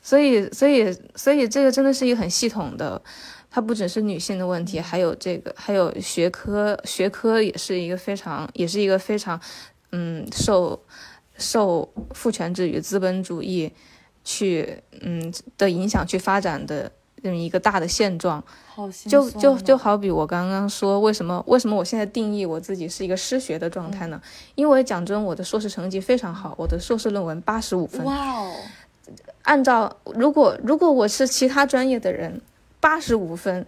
[0.00, 3.02] 所以，所以，所以这个真的是一个很系统的，
[3.50, 9.40] 它不只是女性的问题，还有这个，还有学科，学科也是一个非常，也是一个非常，
[9.90, 10.80] 嗯，受
[11.36, 13.72] 受父权制与资本主义
[14.24, 16.90] 去，嗯的影响去发展的
[17.22, 18.42] 这么一个大的现状。
[19.06, 24.18] 就就就好比我刚刚说，为什么为什么我现在定义我自己是一个失学的状态呢？
[24.54, 28.02] 因为讲真，我的硕士成绩非常好，我的硕士论文八十五分。
[28.06, 28.50] 哇哦！
[29.42, 32.40] 按照如果如果我是其他专业的人，
[32.80, 33.66] 八十五分，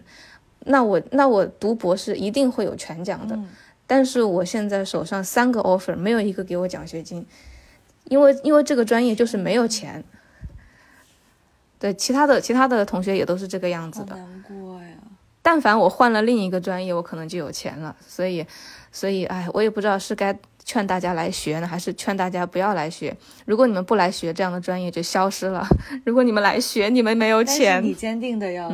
[0.61, 3.37] 那我那我读博士一定会有全奖的。
[3.85, 7.23] 但是我现在手上三个 offer，没有一个给我奖学金，
[8.05, 10.03] 因为因为这个专业就是没有钱。
[11.85, 14.15] 对，其他的其他的同学也都是这个样子的。
[14.15, 14.89] 难过呀！
[15.43, 17.95] 但凡我换了另一个专业，我可能就有钱了。
[18.07, 18.43] 所以，
[18.91, 20.35] 所以，哎，我也不知道是该。
[20.67, 23.15] 劝大家来学呢，还是劝大家不要来学？
[23.45, 25.63] 如果你们不来学，这样的专业就消失了。
[26.03, 27.83] 如果你们来学，你们没有钱。
[27.83, 28.73] 你坚定的要，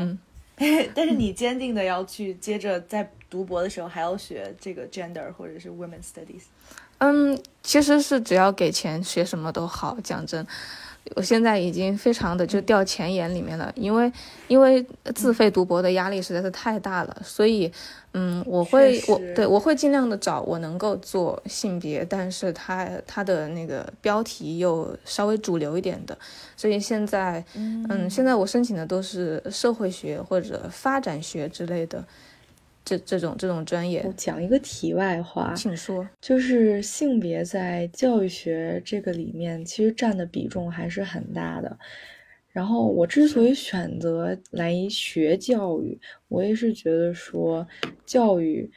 [0.96, 6.44] 但是你坚定的要去接着在读博的时候还要学这个 gender 或者是 women studies。
[7.00, 9.98] 嗯，其实是只要给钱，学什么都好。
[10.02, 10.48] 讲真。
[11.16, 14.12] 我现在已经非常的就掉钱眼里面了，因为
[14.48, 17.70] 因为自费读博的压力实在是太大了，所以，
[18.14, 26.18] 嗯，我会我对我会尽量的找我能够做性别，但是它它的那个标题又稍微主流一点的，
[26.56, 32.04] 所以现在，嗯，现在我申请的都是社会学或者发展学之类的。
[32.92, 41.78] 这这种这种专业，讲一个题外话，请说，就是性别在教育学这个里面其实占的比重还是很大的。
[42.50, 47.66] 然后我之所以选择来学教育，我也是觉得说
[48.06, 48.70] 教育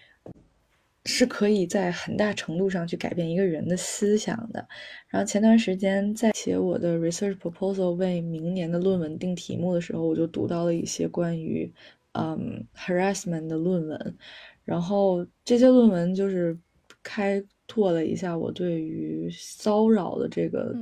[1.07, 4.65] 是可以在很大程度上去改变一个人的思想的。
[5.09, 11.73] 然后前段时间在写我的 research proposal 为明年的论文定题目的时候，我就读到了一些关于。
[12.15, 14.17] 嗯，harassment 的论文，
[14.65, 16.59] 然后这些论文就是
[17.03, 20.75] 开拓了一下我对于骚扰的这个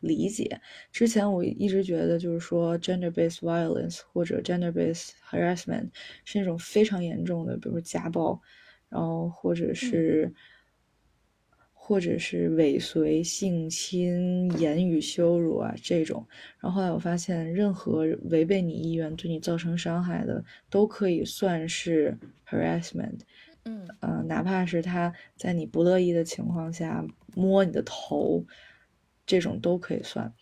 [0.00, 0.60] 理解。
[0.92, 5.88] 之前我一直觉得，就是说 gender-based violence 或者 gender-based harassment
[6.24, 8.40] 是那种非常严重的，比如说家暴，
[8.88, 10.32] 然后或者是。
[11.88, 16.26] 或者是尾随、性侵、言语羞辱啊这种，
[16.58, 23.20] 然后后来我发现，任何违背你意愿、对你造成伤害的，都可以算是 harassment。
[23.66, 27.06] 嗯，呃，哪怕是他在你不乐意的情况下
[27.36, 28.44] 摸你的头，
[29.24, 30.34] 这种都可以算。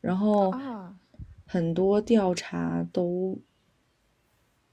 [0.00, 0.52] 然后，
[1.46, 3.40] 很多调查都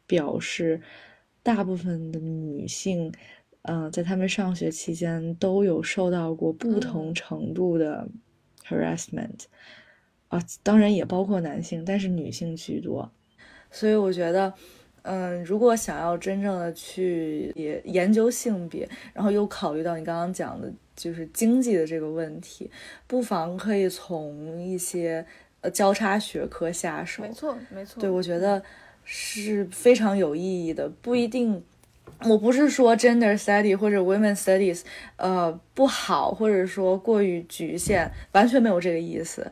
[0.07, 0.81] 表示，
[1.43, 3.13] 大部分的女性。
[3.63, 8.07] 嗯，在他们上学期间都有受到过不同程度的
[8.65, 9.43] harassment
[10.29, 13.11] 啊，当然也包括男性，但是女性居多。
[13.69, 14.51] 所以我觉得，
[15.01, 22.71] 嗯，如果想要真正的去也研究性别，然后又考虑到你刚刚讲的就是经济的这个问题，
[23.07, 25.23] 不妨可以从一些
[25.59, 27.21] 呃交叉学科下手。
[27.23, 27.99] 没错，没错。
[27.99, 28.63] 对，我觉得
[29.03, 31.61] 是非常有意义的，不一定。
[32.25, 34.81] 我不是说 gender study 或者 women studies，
[35.15, 39.51] 呃，不好，或者说过于局限，完全没有这个意思。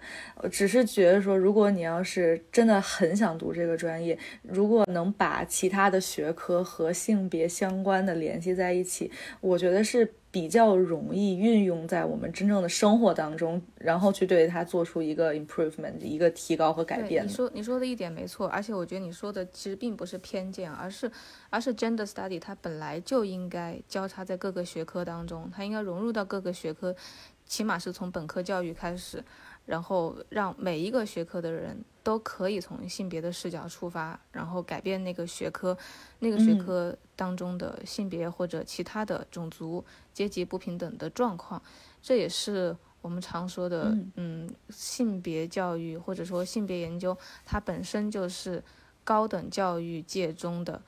[0.51, 9.11] 只是觉得说，如果你要是真的很想读这个专业，如果能把其他的学科和性别相关的联系在一起，
[9.41, 10.13] 我觉得是。
[10.37, 17.25] 比较容易运用在我们真正的生活当中，然后去对它做出一个 improvement，一个提高和改变。
[17.25, 21.11] 你说你说的一点没错，而且我觉得你说的其实并不是偏见，而是
[21.49, 26.95] 而是 gender study 它本来就应该交叉在各个学科当中，它应该融入到各个学科，
[27.47, 29.23] 起码是从本科教育开始。
[29.67, 35.77] 然后让每一个学科的人都可以从性别的视角出发，然后改变那个学科，
[36.19, 41.61] 那个学科当中的性别或者其他的种族、阶级不平等的状况。
[42.01, 47.15] 这也是我们常说的，嗯，性别教育或者说性别研究，
[47.45, 48.63] 它本身就是
[49.03, 50.81] 高等教育界中的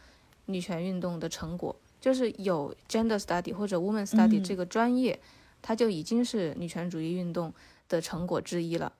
[0.45, 1.75] 女权运动的成果。
[1.99, 5.19] 就是有 gender study 或者 woman study 这个专业，
[5.61, 7.53] 它就已经是女权主义运动。
[7.89, 8.93] 的成果之一了，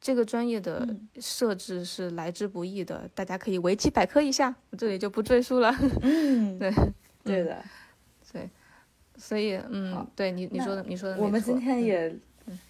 [0.00, 0.86] 这个专业的
[1.20, 5.74] 设置是来之不易的，大家可以维基百科一下，我这里就不赘述了。
[6.02, 6.70] 嗯，对，
[7.24, 7.64] 对的，
[8.32, 8.50] 对，
[9.16, 12.14] 所以，嗯，对你你说的，你说的，我们今天也，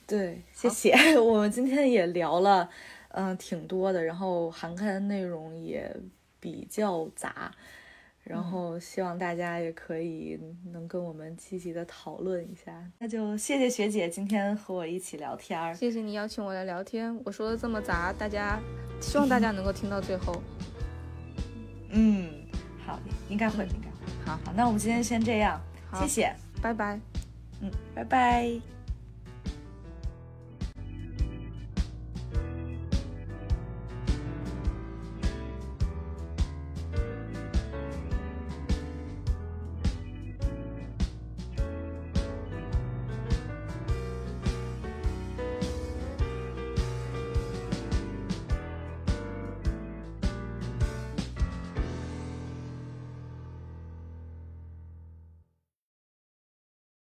[0.07, 2.69] 对，谢谢， 我们今天也聊了，
[3.09, 5.95] 嗯，挺多的，然后涵盖的内容也
[6.39, 7.51] 比较杂，
[8.23, 10.39] 然后希望大家也可以
[10.73, 12.73] 能跟我们积极的讨论一下。
[12.99, 17.19] 那就谢谢学姐今天和我一起聊天儿，谢谢你邀请我来聊天。
[17.25, 18.61] 我说的这么杂，大家
[19.01, 20.41] 希望大家能够听到最后。
[21.91, 22.31] 嗯，
[22.87, 22.99] 好，
[23.29, 24.25] 应该会，应该会。
[24.25, 25.61] 好好，那我们今天先这样，
[25.95, 26.99] 谢谢，拜拜。
[27.61, 28.72] 嗯，拜拜。